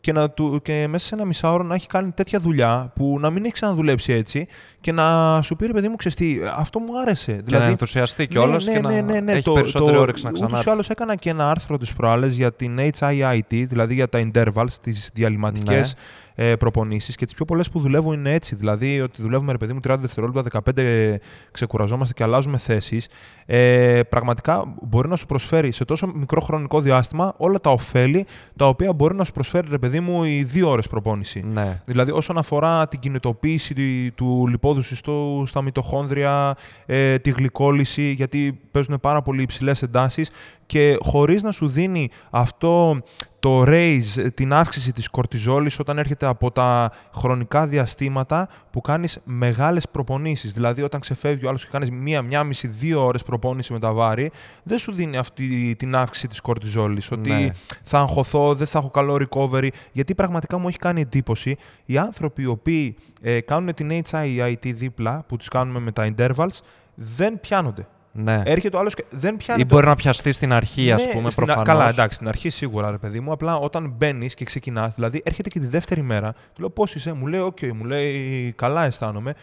[0.00, 3.30] και, να του, και μέσα σε ένα μισάωρο να έχει κάνει τέτοια δουλειά που να
[3.30, 4.46] μην έχει ξαναδουλέψει έτσι
[4.80, 7.40] και να σου πει ρε παιδί μου, ξέρεις τι, αυτό μου άρεσε.
[7.46, 10.70] Και να ενθουσιαστεί κιόλας και να έχει περισσότερη όρεξη να Ούτως ή ξανάρθει.
[10.70, 15.10] άλλως έκανα και ένα άρθρο τις προάλλες για την HIIT, δηλαδή για τα intervals, τις
[15.14, 15.94] διαλυματικές
[16.34, 18.54] ε, προπονήσεις και τις πιο πολλές που δουλεύω είναι έτσι.
[18.54, 21.16] Δηλαδή ότι δουλεύουμε ρε παιδί μου 30 δευτερόλεπτα, 15
[21.50, 23.08] ξεκουραζόμαστε και αλλάζουμε θέσεις.
[23.52, 28.68] Ε, πραγματικά μπορεί να σου προσφέρει σε τόσο μικρό χρονικό διάστημα όλα τα ωφέλη τα
[28.68, 31.44] οποία μπορεί να σου προσφέρει ρε παιδί μου οι δύο ώρες προπόνηση.
[31.52, 31.80] Ναι.
[31.84, 38.60] Δηλαδή, όσον αφορά την κινητοποίηση του- του λιπόδου συστού στα μυτοχόνδρια, ε, τη γλυκόλυση, γιατί
[38.70, 40.30] παίζουν πάρα πολύ υψηλές εντάσεις
[40.66, 43.00] και χωρίς να σου δίνει αυτό
[43.38, 49.88] το raise, την αύξηση της κορτιζόλης όταν έρχεται από τα χρονικά διαστήματα που κάνεις μεγάλες
[49.88, 50.52] προπονήσεις.
[50.52, 53.92] Δηλαδή όταν ξεφεύγει ο άλλος και κάνεις μία, μία μισή, δύο ώρες προπόνηση με τα
[53.92, 54.30] βάρη,
[54.62, 57.10] δεν σου δίνει αυτή την αύξηση της κορτιζόλης.
[57.10, 57.50] Ότι Ναι.
[57.82, 59.68] θα αγχωθώ, δεν θα έχω καλό recovery.
[59.92, 65.24] Γιατί πραγματικά μου έχει κάνει εντύπωση οι άνθρωποι οι οποίοι ε, κάνουν την HIIT δίπλα,
[65.28, 66.58] που τις κάνουμε με τα intervals,
[66.94, 67.86] δεν πιάνονται.
[68.12, 68.42] ναι.
[68.44, 69.74] Έρχεται ο άλλος και δεν Ή πιάνεται.
[69.74, 71.68] μπορεί να πιαστεί στην αρχή, ας Ναι, πούμε, στην α- προφανώς.
[71.68, 73.32] Καλά, εντάξει, στην αρχή σίγουρα, ρε παιδί μου.
[73.32, 77.12] Απλά όταν μπαίνεις και ξεκινάς, δηλαδή έρχεται και τη δεύτερη μέρα, του λέω πώς είσαι,
[77.12, 79.34] μου λέει, Οκ, μου λέει, καλά αισθάνομαι.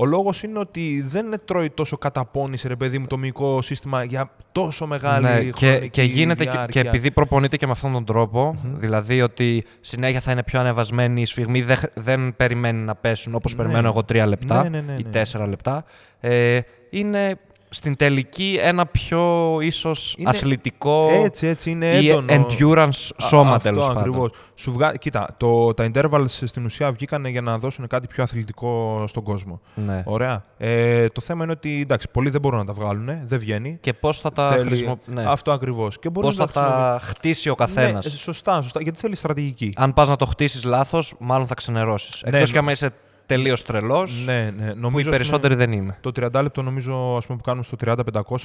[0.00, 4.30] Ο λόγος είναι ότι δεν τρώει τόσο καταπώνηση, ρε παιδί μου, το μυϊκό σύστημα για
[4.52, 6.82] τόσο μεγάλη Ναι, χρονική και, και γίνεται και, διάρκεια.
[6.82, 11.20] και επειδή προπονείται και με αυτόν τον τροπο δηλαδή ότι συνέχεια θα είναι πιο ανεβασμένη
[11.20, 13.62] η σφιγμή, δεν, δεν περιμένει να πέσουν όπως Ναι.
[13.62, 15.10] περιμένω εγώ τρία λεπτά Ναι, ναι, ναι, ή ναι.
[15.10, 15.84] τέσσερα λεπτά.
[16.20, 16.58] Ε,
[16.90, 17.38] είναι
[17.70, 22.26] στην τελική ένα πιο ίσως Είναι αθλητικό Έτσι, έτσι, είναι ή έντονο.
[22.30, 23.98] endurance σώμα Αυτό τέλος πάντων.
[24.02, 24.30] ακριβώς.
[24.54, 24.92] Σου βγα...
[24.92, 29.60] Κοίτα, το, τα intervals στην ουσία βγήκαν για να δώσουν κάτι πιο αθλητικό στον κόσμο.
[29.74, 30.02] Ναι.
[30.06, 30.44] Ωραία.
[30.58, 33.78] Ε, το θέμα είναι ότι εντάξει, πολλοί δεν μπορούν να τα βγάλουν, δεν βγαίνει.
[33.80, 35.16] Και πώς θα τα Θέλει- χρησιμοποιήσει.
[35.16, 35.24] Ναι.
[35.28, 35.98] Αυτό ακριβώς.
[35.98, 38.04] Και μπορεί Πώς να θα τα χτίσει ο καθένας.
[38.04, 38.82] Ναι, σωστά, σωστά.
[38.82, 39.72] Γιατί θέλει στρατηγική.
[39.76, 42.22] Αν πας να το χτίσεις λάθος, μάλλον θα ξενερώσεις.
[42.22, 42.52] Ναι, Εκτός ναι.
[42.52, 42.90] και άμα είσαι
[43.28, 44.72] τελείως τρελός, Ναι, ναι.
[44.72, 45.98] που Νομίζω οι περισσότεροι δεν είμαι.
[46.00, 47.76] Το 30 λεπτό νομίζω ας πούμε, που κάνουμε στο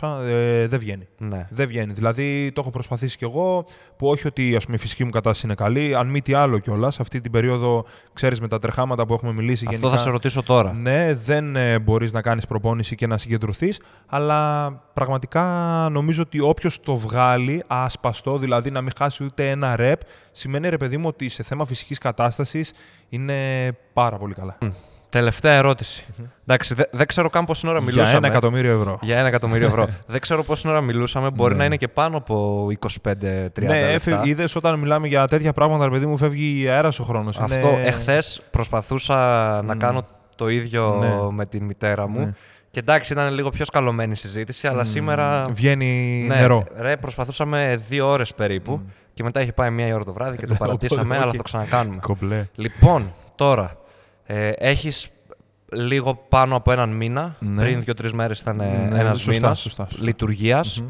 [0.01, 1.07] 30-500 ε, δεν βγαίνει.
[1.17, 1.47] Ναι.
[1.49, 1.93] Δεν βγαίνει.
[1.93, 3.65] Δηλαδή το έχω προσπαθήσει κι εγώ,
[3.97, 6.59] που όχι ότι ας πούμε, η φυσική μου κατάσταση είναι καλή, αν μη τι άλλο
[6.59, 6.99] κιόλας.
[6.99, 9.97] Αυτή την περίοδο, ξέρεις με τα τρεχάματα που έχουμε μιλήσει Αυτό γενικά.
[9.97, 10.73] θα σε ρωτήσω τώρα.
[10.73, 15.43] Ναι, δεν ε, μπορείς να κάνεις προπόνηση και να συγκεντρωθείς, αλλά πραγματικά
[15.91, 19.99] νομίζω ότι όποιος το βγάλει άσπαστο, δηλαδή να μην χάσει ούτε ένα ρεπ,
[20.33, 22.73] σημαίνει ρε παιδί μου ότι σε θέμα φυσικής κατάστασης
[23.09, 23.37] είναι
[23.93, 24.57] πάρα πολύ καλά.
[25.09, 26.05] Τελευταία ερώτηση.
[26.45, 28.17] Εντάξει, δε- δεν ξέρω καν πόση ώρα Για μιλούσαμε.
[28.17, 28.99] ένα εκατομμύριο ευρώ.
[29.01, 29.87] Για ένα εκατομμύριο ευρώ.
[30.07, 31.29] δεν ξέρω πόση ώρα μιλούσαμε.
[31.29, 31.59] Μπορεί Ναι.
[31.59, 34.21] να είναι και πάνω από 25-30 Ναι, λεπτά.
[34.25, 37.39] είδες όταν μιλάμε για τέτοια πράγματα, ρε παιδί μου, φεύγει αέρας ο χρόνος.
[37.39, 39.15] Αυτό εχθές προσπαθούσα
[39.61, 40.01] να κάνω
[40.35, 41.31] το ίδιο Ναι.
[41.35, 42.19] με την μητέρα μου.
[42.19, 42.31] Ναι.
[42.71, 45.45] Και εντάξει, ήταν λίγο πιο σκαλωμένη η συζήτηση, αλλά σήμερα.
[45.49, 46.63] Βγαίνει Ναι, νερό.
[46.77, 48.81] Ρε, προσπαθούσαμε δύο ώρες περίπου.
[49.13, 51.31] Και μετά είχε πάει μία η ώρα το βράδυ και το Οπότε, παρατήσαμε, αλλά οκ.
[51.31, 51.97] θα το ξανακάνουμε.
[52.01, 52.47] Κομπλέ.
[52.55, 53.77] Λοιπόν, τώρα,
[54.25, 55.09] ε, έχεις
[55.71, 57.61] λίγο πάνω από έναν μήνα, Ναι.
[57.61, 60.03] πριν δύο-τρεις μέρες ήταν ε, Ναι, ένας σωστά, μήνας σωστά, σωστά.
[60.05, 60.83] λειτουργίας.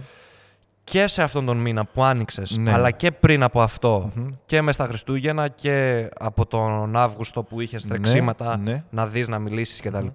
[0.83, 2.73] Και σε αυτόν τον μήνα που άνοιξες, Ναι.
[2.73, 4.11] αλλά και πριν από αυτό,
[4.45, 8.83] και μες στα Χριστούγεννα και από τον Αύγουστο που είχες τρεξίματα ναι.
[8.89, 10.05] να δεις, να μιλήσεις κτλ.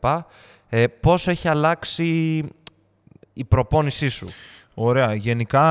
[0.68, 2.04] Ε, πώς έχει αλλάξει
[3.32, 4.26] η προπόνησή σου;
[4.80, 5.14] Ωραία.
[5.14, 5.62] Γενικά,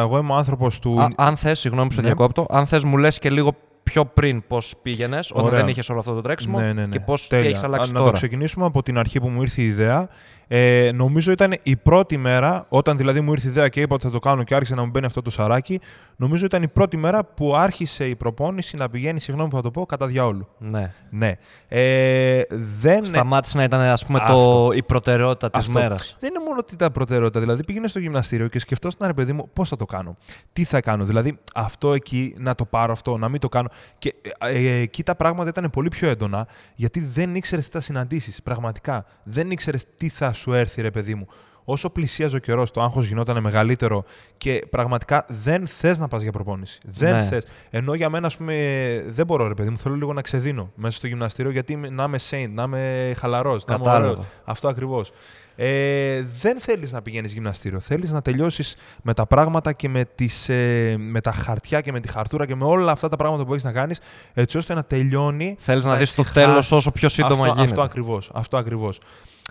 [0.00, 1.00] εγώ είμαι άνθρωπος του.
[1.00, 2.06] Α, αν θες, συγγνώμη που σε Ναι.
[2.06, 3.50] διακόπτω, αν θες μου λες και λίγο
[3.82, 5.58] πιο πριν πώς πήγαινες, όταν Ωραία.
[5.58, 6.86] δεν είχες όλο αυτό το τρέξιμο Ναι, ναι, ναι.
[6.86, 7.48] και πώς τι Τέλεια.
[7.48, 8.04] έχεις αλλάξει Α, τώρα.
[8.04, 10.08] Να το ξεκινήσουμε από την αρχή που μου ήρθε η ιδέα.
[10.48, 14.04] Ε, νομίζω ήταν η πρώτη μέρα, όταν δηλαδή μου ήρθε η ιδέα και είπα ότι
[14.04, 15.80] θα το κάνω και άρχισε να μου μπαίνει αυτό το σαράκι,
[16.16, 19.70] νομίζω ήταν η πρώτη μέρα που άρχισε η προπόνηση να πηγαίνει, συγγνώμη που θα το
[19.70, 20.48] πω, κατά διαόλου.
[20.58, 20.92] Ναι.
[21.10, 21.32] Ναι.
[21.68, 22.42] Ε,
[22.80, 24.70] δεν Σταμάτησε να ήταν ας πούμε, το, Αυτό.
[24.74, 25.72] η προτεραιότητα της Αυτό.
[25.72, 26.16] μέρας.
[26.20, 27.40] Δεν είναι μόνο ότι ήταν προτεραιότητα.
[27.40, 30.16] Δηλαδή πήγαινε στο γυμναστήριο και σκεφτόσουν, ρε παιδί μου, πώς θα το κάνω;
[30.52, 33.68] Τι θα κάνω; Δηλαδή αυτό εκεί, να το πάρω αυτό, να μην το κάνω.
[33.98, 37.80] Και ε, ε, εκεί τα πράγματα ήταν πολύ πιο έντονα, γιατί δεν ήξερες τι θα
[37.80, 38.42] συναντήσεις.
[38.42, 39.04] Πραγματικά.
[39.22, 41.26] Δεν ήξερες τι θα σου έρθει, ρε παιδί μου.
[41.68, 44.04] όσο πλησίαζε ο καιρός, το άγχος γινόταν μεγαλύτερο
[44.36, 46.78] και πραγματικά δεν θες να πας για προπόνηση.
[46.84, 47.22] Δεν Ναι.
[47.24, 47.46] θες.
[47.70, 48.54] Ενώ για μένα, ας πούμε,
[49.08, 52.04] δεν μπορώ, ρε παιδί μου, θέλω λίγο να ξεδίνω μέσα στο γυμναστήριο γιατί είμαι- να
[52.04, 54.10] είμαι saint, να είμαι χαλαρός, να είμαι Κατάλαβα.
[54.10, 54.26] ωραίος.
[54.44, 55.12] Αυτό ακριβώς.
[55.56, 57.80] Ε, δεν θέλεις να πηγαίνεις γυμναστήριο.
[57.80, 62.00] Θέλεις να τελειώσεις με τα πράγματα και με, τις, ε, με τα χαρτιά και με
[62.00, 64.00] τη χαρτούρα και με όλα αυτά τα πράγματα που έχεις να κάνεις
[64.34, 66.46] έτσι ώστε να τελειώνει Θέλεις να δεις το ησυχάσεις.
[66.48, 67.62] τέλος όσο πιο σύντομα αυτό, γίνεται.
[67.70, 68.98] Αυτό ακριβώς, αυτό ακριβώς.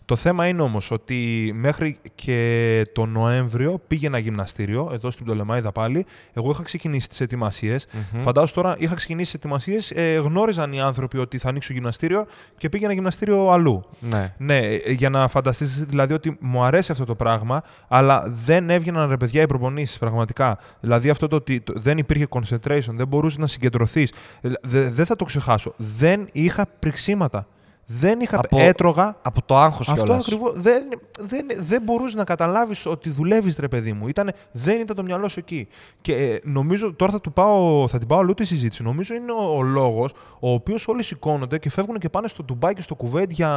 [0.05, 5.71] Το θέμα είναι όμως ότι μέχρι και το Νοέμβριο πήγε ένα γυμναστήριο, εδώ στην Πτολεμάιδα
[5.71, 6.05] πάλι.
[6.33, 7.87] Εγώ είχα ξεκινήσει τις ετοιμασίες.
[8.13, 8.21] Μμμ.
[8.21, 12.25] Φαντάζομαι τώρα είχα ξεκινήσει τις ετοιμασίες, ε, γνώριζαν οι άνθρωποι ότι θα ανοίξω γυμναστήριο
[12.57, 13.85] και πήγε ένα γυμναστήριο αλλού.
[13.99, 14.33] Ναι.
[14.37, 19.09] Ναι, ε, για να φανταστείς δηλαδή ότι μου αρέσει αυτό το πράγμα, αλλά δεν έβγαιναν
[19.09, 20.57] ρε παιδιά οι προπονήσεις πραγματικά.
[20.79, 24.11] Δηλαδή αυτό το ότι το- δεν υπήρχε concentration, δεν μπορούσες να συγκεντρωθείς.
[24.41, 25.73] Ε, δε- δεν θα το ξεχάσω.
[25.77, 27.47] Δεν είχα πριξίματα.
[27.87, 28.39] Δεν είχα...
[28.39, 29.17] Από- Έτρωγα.
[29.21, 30.21] Από το άγχος Αυτό κιόλας.
[30.21, 30.59] ακριβώς.
[30.59, 30.83] Δεν,
[31.19, 34.07] δεν, δεν μπορούσες να καταλάβεις ότι δουλεύεις, ρε παιδί μου.
[34.07, 35.67] Ήτανε, δεν ήταν το μυαλό σου εκεί.
[36.01, 38.83] Και ε, νομίζω, τώρα θα, του πάω, θα την πάω αλλού τη συζήτηση.
[38.83, 42.73] Νομίζω είναι ο, ο λόγος ο οποίος όλοι σηκώνονται και φεύγουν και πάνε στο Ντουμπάι
[42.73, 43.49] και στο Κουβέντ για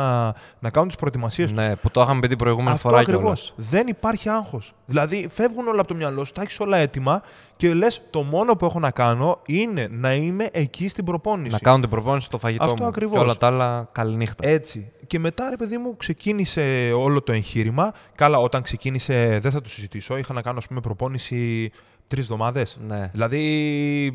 [0.59, 1.59] να κάνουν τις προετοιμασίες τους.
[1.59, 3.21] Ναι, που το είχαμε πει την προηγούμενη Αυτό φορά ακριβώς.
[3.23, 3.53] κιόλας.
[3.71, 4.73] Δεν υπάρχει άγχος.
[4.87, 7.23] Δηλαδή, φεύγουν όλα από το μυαλό σου, τα έχεις όλα έτοιμα
[7.59, 11.51] και λες: Το μόνο που έχω να κάνω είναι να είμαι εκεί στην προπόνηση.
[11.51, 12.87] Να κάνουν την προπόνηση στο φαγητό Αυτό μου.
[12.87, 13.15] ακριβώς.
[13.15, 14.49] Και όλα τα άλλα, καληνύχτα.
[14.49, 14.93] Έτσι.
[15.07, 17.93] Και μετά, ρε παιδί μου, ξεκίνησε όλο το εγχείρημα.
[18.15, 20.17] Καλά, όταν ξεκίνησε, δεν θα το συζητήσω.
[20.17, 21.71] Είχα να κάνω, ας πούμε, προπόνηση
[22.09, 22.79] τρεις εβδομάδες.
[22.87, 23.11] Ναι.
[23.13, 23.39] Δηλαδή.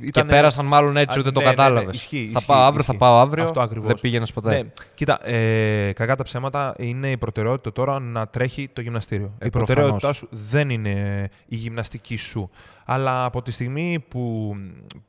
[0.02, 0.30] Και Ήτανε...
[0.32, 1.96] πέρασαν μάλλον έτσι, Α, ούτε το ναι, ναι, ναι, κατάλαβες.
[1.96, 2.98] ισχύει, θα ισχύει, πάω αύριο, θα ισχύει.
[2.98, 3.44] πάω αύριο.
[3.44, 3.88] Αυτό ακριβώς.
[3.88, 4.50] Δεν πήγαινες ποτέ.
[4.50, 4.70] Ναι.
[4.94, 9.32] Κοίτα, ε, κακά τα ψέματα είναι η προτεραιότητα τώρα να τρέχει το γυμναστήριο.
[9.40, 10.18] Ε, η προτεραιότητά προφανώς.
[10.18, 12.50] σου δεν είναι η γυμναστική σου.
[12.86, 14.56] Αλλά από τη στιγμή που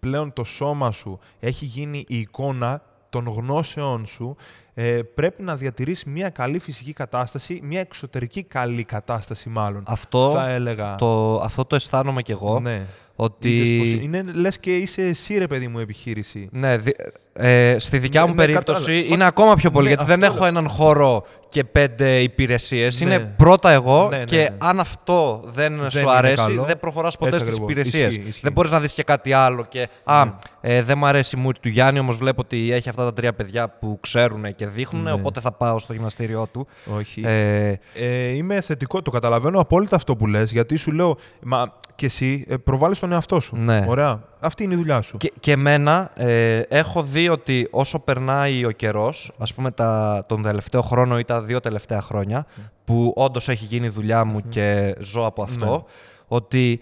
[0.00, 2.82] πλέον το σώμα σου έχει γίνει η εικόνα
[3.14, 4.36] των γνώσεών σου,
[4.74, 9.82] ε, πρέπει να διατηρείς μια καλή φυσική κατάσταση, μια εξωτερική καλή κατάσταση μάλλον.
[9.86, 10.94] Αυτό, θα έλεγα.
[10.94, 12.60] το, αυτό το αισθάνομαι κι εγώ.
[12.60, 12.86] Ναι.
[13.16, 13.48] Ότι.
[13.58, 16.48] Είδες πώς Είναι λες και είσαι εσύ ρε παιδί μου επιχείρηση.
[16.52, 16.96] Ναι, δι-
[17.32, 19.14] ε, στη δικιά Ναι, μου ναι, περίπτωση κατάλαβα.
[19.14, 20.48] είναι ακόμα πιο πολύ, Ναι, γιατί δεν αυτό έχω λέω.
[20.48, 23.00] έναν χώρο και πέντε υπηρεσίες.
[23.00, 23.14] Ναι.
[23.14, 24.48] Είναι πρώτα εγώ Ναι, ναι, και ναι.
[24.58, 26.62] αν αυτό δεν, Δεν σου είναι αρέσει, καλό.
[26.62, 27.72] δεν προχωράς ποτέ Έτσι στις ακριβώς.
[27.72, 28.08] υπηρεσίες.
[28.14, 28.40] Ισχύει, ισχύει.
[28.42, 29.64] Δεν μπορείς να δεις και κάτι άλλο.
[29.68, 30.30] Και, Α, Ναι.
[30.60, 33.32] ε, δεν μου αρέσει η μούρη του Γιάννη, όμως βλέπω ότι έχει αυτά τα τρία
[33.34, 35.12] παιδιά που ξέρουν και δείχνουν, Ναι.
[35.12, 36.66] οπότε θα πάω στο γυμναστήριό του.
[36.96, 37.20] Όχι.
[37.24, 42.06] Ε, Ε, είμαι θετικό, το καταλαβαίνω απόλυτα αυτό που λες, γιατί σου λέω, μα και
[42.06, 42.56] εσύ ε,
[43.04, 43.56] προβάλλεις τον εαυτό σου.
[43.56, 43.84] Ναι.
[43.88, 44.22] Ωραία.
[44.40, 45.16] Αυτή είναι η δουλειά σου.
[45.16, 50.42] Και, και εμένα ε, έχω δει ότι όσο περνάει ο καιρός, ας πούμε τα, τον
[50.42, 52.46] τελευταίο χρόνο ή τα δύο τελευταία χρόνια,
[52.84, 55.82] που όντως έχει γίνει η δουλειά μου και ζω από αυτό, Ναι.
[56.26, 56.80] ότι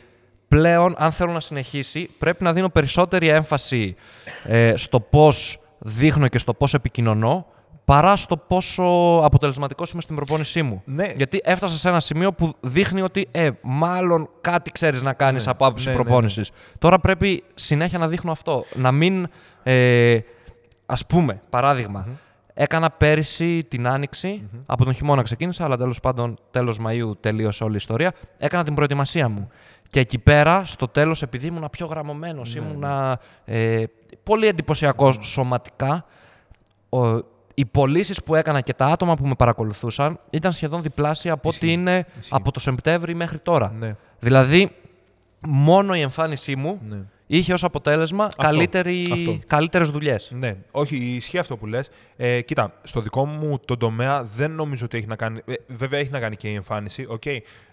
[0.49, 3.95] πλέον, αν θέλω να συνεχίσει, πρέπει να δίνω περισσότερη έμφαση
[4.45, 7.47] ε, στο πώς δείχνω και στο πώς επικοινωνώ,
[7.85, 8.83] παρά στο πόσο
[9.23, 10.83] αποτελεσματικός είμαι στην προπόνησή μου.
[10.85, 11.13] Ναι.
[11.17, 15.51] Γιατί έφτασα σε ένα σημείο που δείχνει ότι ε, μάλλον κάτι ξέρεις να κάνεις Ναι.
[15.51, 16.05] από άποψη Ναι, ναι, ναι.
[16.05, 16.51] προπόνησης.
[16.79, 18.65] Τώρα πρέπει συνέχεια να δείχνω αυτό.
[18.75, 19.29] Να μην.
[19.63, 20.19] Ε,
[20.87, 22.07] Α πούμε, παράδειγμα,
[22.55, 27.73] έκανα πέρυσι την άνοιξη, από τον χειμώνα ξεκίνησα, αλλά τέλος πάντων τέλος Μαΐου τελείωσε όλη
[27.73, 28.13] η ιστορία.
[28.39, 29.49] Έκανα την προετοιμασία μου.
[29.89, 33.85] Και εκεί πέρα, στο τέλος, επειδή ήμουνα πιο γραμμωμένος, Ναι, ήμουνα ε,
[34.23, 36.05] πολύ εντυπωσιακός σωματικά,
[36.89, 37.01] ο,
[37.55, 41.57] οι πωλήσεις που έκανα και τα άτομα που με παρακολουθούσαν ήταν σχεδόν διπλάσια από ό,τι
[41.67, 41.73] Ισχύει.
[41.81, 42.31] είναι Ισχύει.
[42.35, 43.73] από το Σεπτέμβρη μέχρι τώρα.
[43.79, 43.97] Ναι.
[44.19, 44.71] Δηλαδή,
[45.47, 46.97] μόνο η εμφάνισή μου Ναι.
[47.27, 49.39] είχε ως αποτέλεσμα καλύτερη, αυτό.
[49.47, 50.31] καλύτερες δουλειές.
[50.35, 51.91] Ναι, όχι, ισχύει αυτό που λες.
[52.17, 55.41] Ε, κοίτα, στο δικό μου τον τομέα δεν νομίζω ότι έχει να κάνει.
[55.47, 57.23] ε, βέβαια έχει να κάνει και η εμφάνιση, οκ.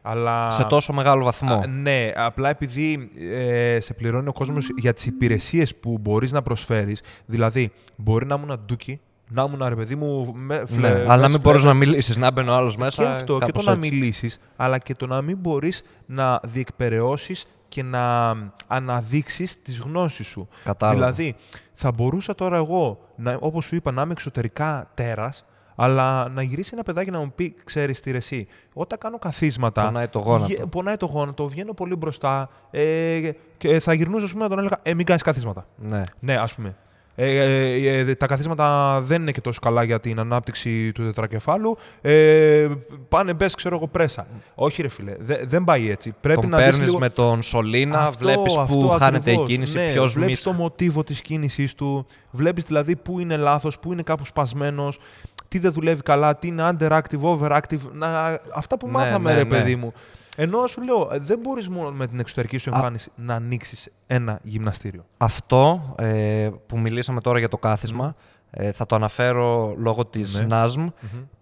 [0.01, 0.49] αλλά...
[0.49, 1.53] Σε τόσο μεγάλο βαθμό.
[1.53, 6.41] Α, ναι, απλά επειδή ε, σε πληρώνει ο κόσμος για τις υπηρεσίες που μπορείς να
[6.41, 7.01] προσφέρεις.
[7.25, 8.99] Δηλαδή, μπορεί να ήμουν ντούκι,
[9.31, 10.33] να ήμουν ρε παιδί μου.
[10.35, 13.03] Με, φλε, ναι, αλλά να μέσα μην μπορείς να μιλήσεις, να μπαίνει ο άλλος μέσα.
[13.03, 13.89] και αυτό, και το κάπως να έτσι.
[13.89, 18.35] μιλήσεις, αλλά και το να μην μπορείς να διεκπαιρεώσεις και να
[18.67, 20.47] αναδείξεις τις γνώσεις σου.
[20.63, 20.97] Κατάλαβα.
[20.99, 21.35] Δηλαδή,
[21.73, 26.69] θα μπορούσα τώρα εγώ, να, όπως σου είπα, να είμαι εξωτερικά τέρας, αλλά να γυρίσει
[26.73, 29.83] ένα παιδάκι να μου πει, ξέρεις τι ρε εσύ, όταν κάνω καθίσματα...
[29.85, 30.45] Πονάει το γόνατο.
[30.53, 34.59] γε- Πονάει το γόνατο, βγαίνω πολύ μπροστά ε, και θα γυρνούσα, ας πούμε, να τον
[34.59, 35.67] έλεγα, ε, μην κάνεις καθίσματα.
[35.75, 36.03] Ναι.
[36.19, 36.75] Ναι, ας πούμε.
[37.21, 41.77] Ε, ε, ε, τα καθίσματα δεν είναι και τόσο καλά για την ανάπτυξη του τετρακεφάλου.
[42.01, 42.67] Ε,
[43.09, 44.27] πάνε μπες, ξέρω εγώ, πρέσα.
[44.55, 46.13] Όχι, ρε φίλε, δε- δεν πάει έτσι.
[46.21, 46.99] Πρέπει Τον να δεις παίρνεις λίγο...
[46.99, 49.49] με τον Σολίνα, Αυτό, βλέπεις που αυτό χάνεται ακριβώς.
[49.49, 50.41] η κίνηση, ναι, ποιος βλέπεις μισ...
[50.43, 54.99] το μοτίβο της κίνησής του, βλέπεις δηλαδή πού είναι λάθος, πού είναι κάπου σπασμένος,
[55.47, 59.43] τι δεν δουλεύει καλά, τι είναι underactive, overactive, να, αυτά που Ναι, μάθαμε ναι, ρε
[59.43, 59.49] ναι.
[59.49, 59.93] παιδί μου.
[60.41, 63.89] Ενώ σου λέω, ε, δεν μπορείς μόνος με την εξωτερική σου Α- εμφάνιση να ανοίξεις
[64.07, 65.05] ένα γυμναστήριο.
[65.17, 68.15] Αυτό ε, που μιλήσαμε τώρα για το κάθισμα,
[68.49, 70.45] ε, θα το αναφέρω λόγω της Ναι.
[70.49, 70.87] NASM,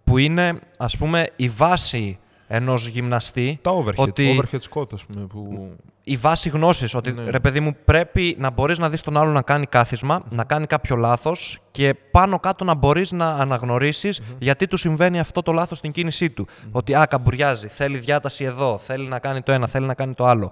[0.04, 3.60] που είναι ας πούμε η βάση ενός γυμναστή.
[3.62, 5.70] Τα overhead, ότι overhead squat, ας πούμε, που...
[6.04, 7.30] η βάση γνώσης ότι Ναι.
[7.30, 10.66] ρε παιδί μου πρέπει να μπορείς να δεις τον άλλο να κάνει κάθισμα, να κάνει
[10.66, 15.78] κάποιο λάθος και πάνω κάτω να μπορείς να αναγνωρισει γιατί του συμβαίνει αυτό το λάθος
[15.78, 16.48] στην κίνησή του.
[16.72, 20.26] Ότι α, καμπουριάζει, θέλει διάταση εδώ, θέλει να κάνει το ένα, θέλει να κάνει το
[20.26, 20.52] άλλο.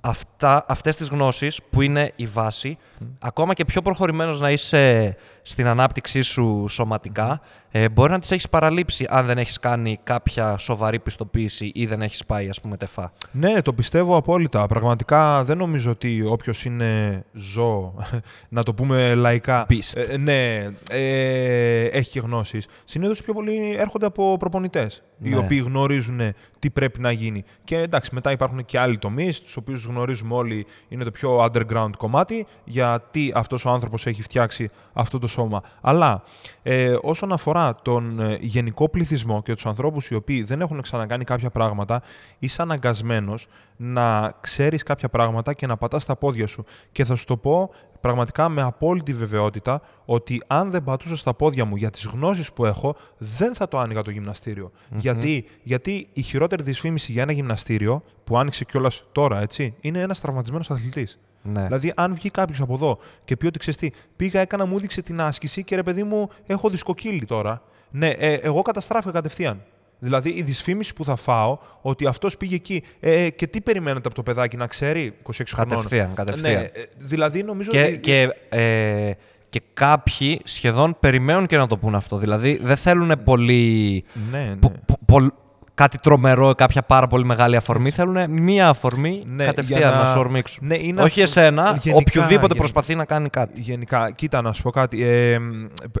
[0.00, 2.78] Αυτά, αυτές τις γνώσεις που είναι η βάση,
[3.18, 5.16] ακόμα και πιο προχωρημένος να είσαι
[5.46, 7.40] στην ανάπτυξή σου σωματικά,
[7.70, 12.02] ε, μπορεί να τις έχεις παραλείψει αν δεν έχεις κάνει κάποια σοβαρή πιστοποίηση ή δεν
[12.02, 13.12] έχεις πάει ας πούμε τεφά.
[13.32, 14.66] Ναι, το πιστεύω απόλυτα.
[14.66, 17.94] Πραγματικά δεν νομίζω ότι όποιος είναι ζώο,
[18.48, 20.00] να το πούμε λαϊκά, Beast.
[20.08, 20.54] ε, ναι,
[20.90, 22.66] ε, έχει και γνώσεις.
[22.84, 25.36] Συνήθως πιο πολλοί έρχονται από προπονητές, οι Ναι.
[25.36, 26.20] οποίοι γνωρίζουν
[26.58, 27.44] τι πρέπει να γίνει.
[27.64, 31.90] Και εντάξει, μετά υπάρχουν και άλλοι τομείς, τους οποίους γνωρίζουμε όλοι, είναι το πιο underground
[31.98, 35.62] κομμάτι, γιατί αυτός ο άνθρωπος έχει φτιάξει αυτό το σώμα.
[35.80, 36.22] Αλλά
[36.62, 41.24] ε, όσον αφορά τον ε, γενικό πληθυσμό και τους ανθρώπους οι οποίοι δεν έχουν ξανακάνει
[41.24, 42.02] κάποια πράγματα,
[42.38, 46.64] είσαι αναγκασμένος να ξέρεις κάποια πράγματα και να πατάς τα πόδια σου.
[46.92, 47.70] Και θα σου το πω
[48.00, 52.64] πραγματικά με απόλυτη βεβαιότητα ότι αν δεν πατούσα στα πόδια μου για τις γνώσεις που
[52.64, 58.02] έχω, δεν θα το άνοιγα το γυμναστηριο Γιατί, γιατί η χειρότερη δυσφήμιση για ένα γυμναστήριο,
[58.24, 61.18] που άνοιξε κιόλας τώρα, έτσι, είναι ένας τραυματισμένος αθλητής.
[61.46, 61.62] Ναι.
[61.64, 65.02] Δηλαδή, αν βγει κάποιος από εδώ και πει ότι ξέρεις τι, πήγα, έκανα, μου έδειξε
[65.02, 67.62] την άσκηση και ρε παιδί μου, έχω δισκοκύλι τώρα.
[67.90, 69.62] Ναι, ε, εγώ καταστράφηκα κατευθείαν.
[69.98, 72.82] Δηλαδή, η δυσφήμιση που θα φάω ότι αυτός πήγε εκεί.
[73.00, 75.68] Ε, και τι περιμένετε από το παιδάκι να ξέρει, 26 χρονών.
[75.68, 76.52] Κατευθείαν, κατευθείαν.
[76.52, 77.98] Ναι, ε, δηλαδή, νομίζω Και, ότι.
[77.98, 79.10] και, ε,
[79.48, 82.16] και κάποιοι σχεδόν περιμένουν και να το πούν αυτό.
[82.16, 84.04] Δηλαδή δεν θέλουν πολύ.
[84.30, 84.56] Ναι, ναι.
[84.56, 85.30] πο- πο- πολ-
[85.74, 87.90] κάτι τρομερό, κάποια πάρα πολύ μεγάλη αφορμή.
[87.90, 90.02] Θέλουν μία αφορμή Ναι, κατευθείαν για να...
[90.02, 90.66] να- σου ορμήξουν.
[90.66, 92.54] Ναι, είναι Όχι αυτό- εσένα, γενικά, οποιοδήποτε γενικά.
[92.58, 93.60] προσπαθεί να κάνει κάτι.
[93.60, 95.02] Γενικά, κοίτα να σου πω κάτι.
[95.04, 95.38] Ε,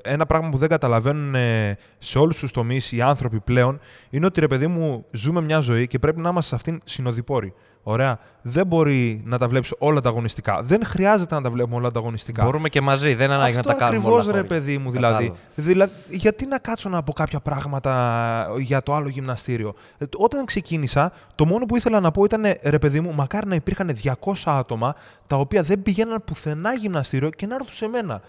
[0.02, 4.40] ένα πράγμα που δεν καταλαβαίνουν ε, σε όλους τους τομείς οι άνθρωποι πλέον είναι ότι
[4.40, 7.54] ρε παιδί μου, ζούμε μια ζωή και πρέπει να είμαστε σε αυτήν συνοδοιπόροι.
[7.86, 8.18] Ωραία.
[8.42, 10.62] Δεν μπορεί να τα βλέπεις όλα τα αγωνιστικά.
[10.62, 12.44] Δεν χρειάζεται να τα βλέπουμε όλα τα αγωνιστικά.
[12.44, 14.48] Μπορούμε και μαζί, δεν είναι ανάγκη να Αυτό τα κάνουμε ακριβώς, όλα ρε χώρια.
[14.60, 15.12] παιδί μου, δηλαδή.
[15.24, 15.38] Κατάλαβα.
[15.54, 15.92] δηλαδή.
[16.08, 21.46] Γιατί να κάτσω να πω κάποια πράγματα για το άλλο γυμναστήριο; Ε, Όταν ξεκίνησα, το
[21.46, 24.94] μόνο που ήθελα να πω ήταν ρε παιδί μου, μακάρι να υπήρχαν 200 άτομα
[25.26, 28.20] τα οποία δεν πηγαίναν πουθενά γυμναστήριο και να έρθουν σε μένα.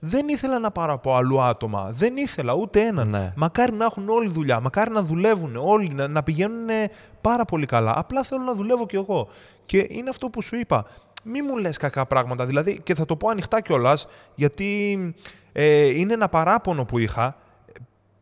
[0.00, 1.88] Δεν ήθελα να πάρω από αλλού άτομα.
[1.92, 3.08] Δεν ήθελα ούτε έναν.
[3.08, 3.32] Ναι.
[3.36, 4.60] Μακάρι να έχουν όλη δουλειά.
[4.60, 6.66] Μακάρι να δουλεύουν όλοι, να, να πηγαίνουν
[7.20, 7.92] πάρα πολύ καλά.
[7.96, 9.28] Απλά θέλω να δουλεύω κι εγώ.
[9.66, 10.84] Και είναι αυτό που σου είπα.
[11.24, 12.46] Μη μου λες κακά πράγματα.
[12.46, 14.98] Δηλαδή, και θα το πω ανοιχτά κιόλας, γιατί
[15.52, 17.36] ε, είναι ένα παράπονο που είχα.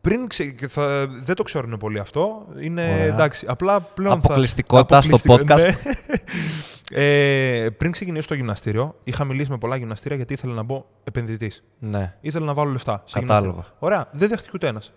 [0.01, 0.43] Πριν ξε...
[0.45, 1.07] και θα...
[1.07, 2.45] Δεν το ξέρουν πολύ αυτό.
[2.59, 3.03] Είναι Ωραία.
[3.13, 3.45] εντάξει.
[3.49, 4.11] Απλά πλέον.
[4.11, 5.61] θα- Αποκλειστικότητα στο Αποκλειστικ- podcast.
[5.65, 5.75] ναι.
[6.91, 11.63] ε, πριν ξεκινήσω το γυμναστήριο, είχα μιλήσει με πολλά γυμναστήρια γιατί ήθελα να μπω επενδυτής.
[11.79, 12.15] Ναι.
[12.21, 13.03] Ήθελα να βάλω λεφτά.
[13.05, 13.47] σε Κατάλαβα.
[13.47, 13.75] γυμναστήριο.
[13.79, 14.07] Ωραία.
[14.11, 14.93] Δεν δέχτηκε ούτε ένας.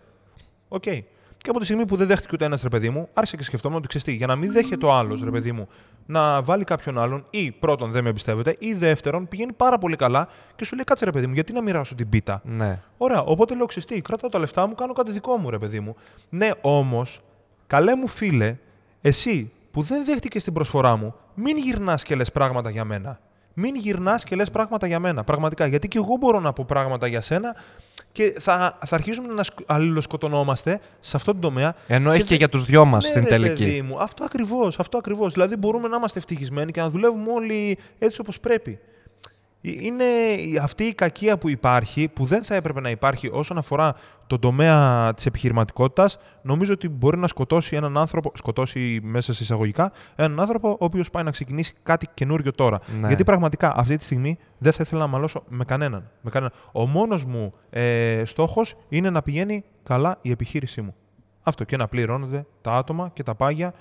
[0.68, 0.84] Οκ.
[1.42, 3.78] Και από τη στιγμή που δεν δέχτηκε ούτε ένας ρε παιδί μου, άρχισα και σκεφτόμουν
[3.78, 5.68] ότι ξέρεις τι, για να μην δέχεται ο άλλος ρε παιδί μου
[6.06, 10.28] να βάλει κάποιον άλλον, ή πρώτον δεν με εμπιστεύεται, ή δεύτερον πηγαίνει πάρα πολύ καλά
[10.56, 12.82] και σου λέει κάτσε ρε παιδί μου, γιατί να μοιράσω την πίτα; ναι.
[12.96, 13.22] Ωραία.
[13.22, 15.96] Οπότε λέω ξέρεις τι, κρατάω τα λεφτά μου, κάνω κάτι δικό μου ρε παιδί μου.
[16.28, 17.20] Ναι, όμως,
[17.66, 18.56] καλέ μου φίλε,
[19.00, 23.20] εσύ που δεν δέχτηκες την προσφορά μου, μην γυρνάς και λες πράγματα για μένα.
[23.54, 25.24] Μην γυρνάς και λες πράγματα για μένα.
[25.24, 25.66] Πραγματικά.
[25.66, 27.54] Γιατί και εγώ μπορώ να πω πράγματα για σένα
[28.12, 31.74] και θα, θα αρχίσουμε να σκ- αλληλοσκοτωνόμαστε σε αυτόν τον τομέα.
[31.86, 33.64] Ενώ έχει και δεν- για τους δυο μας ναι, στην ρε, τελική.
[33.64, 34.78] Παιδί μου, αυτό ακριβώς.
[34.78, 35.32] Αυτό ακριβώς.
[35.32, 38.78] Δηλαδή μπορούμε να είμαστε ευτυχισμένοι και να δουλεύουμε όλοι έτσι όπως πρέπει.
[39.62, 40.04] Ε, Είναι
[40.38, 43.94] η- αυτή η κακία που υπάρχει, που δεν θα έπρεπε να υπάρχει όσον αφορά
[44.26, 49.92] τον τομέα της επιχειρηματικότητας, νομίζω ότι μπορεί να σκοτώσει έναν άνθρωπο, σκοτώσει μέσα σε εισαγωγικά,
[50.16, 52.80] έναν άνθρωπο ο οποίος πάει να ξεκινήσει κάτι καινούριο τώρα.
[53.00, 53.06] Ναι.
[53.06, 56.10] Γιατί πραγματικά αυτή τη στιγμή δεν θα ήθελα να μαλώσω με κανέναν.
[56.20, 56.52] Με κανέναν.
[56.72, 60.94] Ο μόνος μου ε, στόχος είναι να πηγαίνει καλά η επιχείρησή μου.
[61.42, 63.74] Αυτό και να πληρώνονται τα άτομα και τα πάγια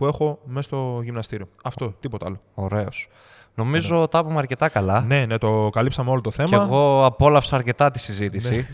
[0.00, 1.48] που έχω μέσα στο γυμναστήριο.
[1.62, 2.40] Αυτό, τίποτα άλλο.
[2.54, 3.08] Ωραίος.
[3.54, 5.02] Νομίζω τα είπαμε αρκετά καλά.
[5.02, 6.48] Ναι, ναι, το καλύψαμε όλο το θέμα.
[6.48, 8.66] Και εγώ απόλαυσα αρκετά τη συζήτηση.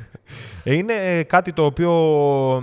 [0.64, 1.90] Ε, Είναι ε, κάτι το οποίο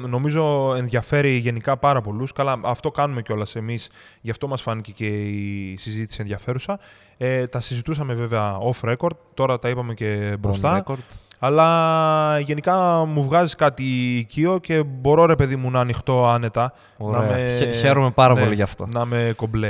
[0.08, 2.32] νομίζω ενδιαφέρει γενικά πάρα πολλούς.
[2.32, 3.90] Καλά, αυτό κάνουμε κιόλας εμείς,
[4.22, 6.80] γι' αυτό μας φάνηκε και η συζήτηση ενδιαφέρουσα.
[7.18, 10.84] Ε, τα συζητούσαμε βέβαια off record, τώρα τα είπαμε και μπροστά.
[10.88, 10.98] On record.
[11.46, 16.74] Αλλά γενικά μου βγάζεις κάτι οικείο και μπορώ ρε παιδί μου να ανοιχτώ άνετα.
[16.98, 17.22] Ωραία.
[17.22, 17.56] Να με...
[17.60, 18.86] Χαι- χαίρομαι πάρα πολύ γι' αυτό.
[18.94, 19.68] Να με κομπλέ.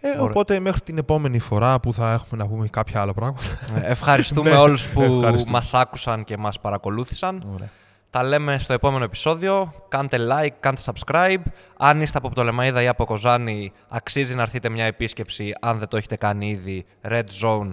[0.00, 0.22] Ε, Ωραία.
[0.22, 3.42] οπότε μέχρι την επόμενη φορά που θα έχουμε να πούμε κάποια άλλα πράγματα.
[3.74, 5.52] Ε, Ευχαριστούμε Ναι, όλους που ευχαριστούμε.
[5.56, 7.42] μας άκουσαν και μας παρακολούθησαν.
[7.54, 7.68] Ωραία.
[8.10, 9.72] Τα λέμε στο επόμενο επεισόδιο.
[9.88, 11.42] Κάντε like, κάντε subscribe.
[11.78, 15.96] Αν είστε από Πτολεμαίδα ή από Κοζάνη, αξίζει να έρθετε μια επίσκεψη, αν δεν το
[15.96, 17.72] έχετε κάνει ήδη, Red Zone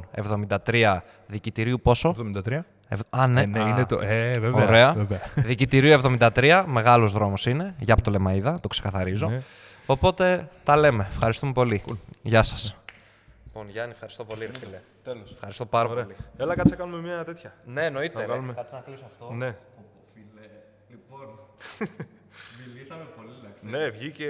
[0.72, 0.97] 73,
[1.28, 2.60] δικητηρίου πόσο; 73.
[2.91, 3.99] Ευ- Α, ναι, Ε, ναι, α, είναι το.
[3.99, 4.67] Ε, βέβαια.
[4.67, 4.93] Ωραία.
[4.93, 5.19] βέβαια.
[5.35, 9.27] Δικητηρίου 73, μεγάλος δρόμος είναι, για από το Λεμαΐδα, το ξεκαθαρίζω.
[9.29, 9.41] Ναι.
[9.85, 11.07] Οπότε τα λέμε.
[11.11, 11.83] Ευχαριστούμε πολύ.
[12.21, 12.75] Γεια σας.
[13.45, 14.79] Λοιπόν, Γιάννη, ευχαριστώ πολύ, ρε φίλε.
[15.03, 15.31] Τέλος.
[15.33, 16.03] Ευχαριστώ πάρα Ωραία.
[16.03, 16.15] πολύ.
[16.37, 17.53] Έλα, κάτσε να κάνουμε μια τέτοια.
[17.65, 18.13] Ναι, εννοείται.
[18.13, 18.25] Να ρε.
[18.27, 18.53] βγάλουμε.
[18.53, 19.33] Κάτσε να κλείσω αυτό.
[19.33, 19.55] Ναι.
[20.89, 21.39] Λοιπόν,
[22.65, 23.65] μιλήσαμε πολύ, εντάξει.
[23.65, 24.27] Ναι, βγήκε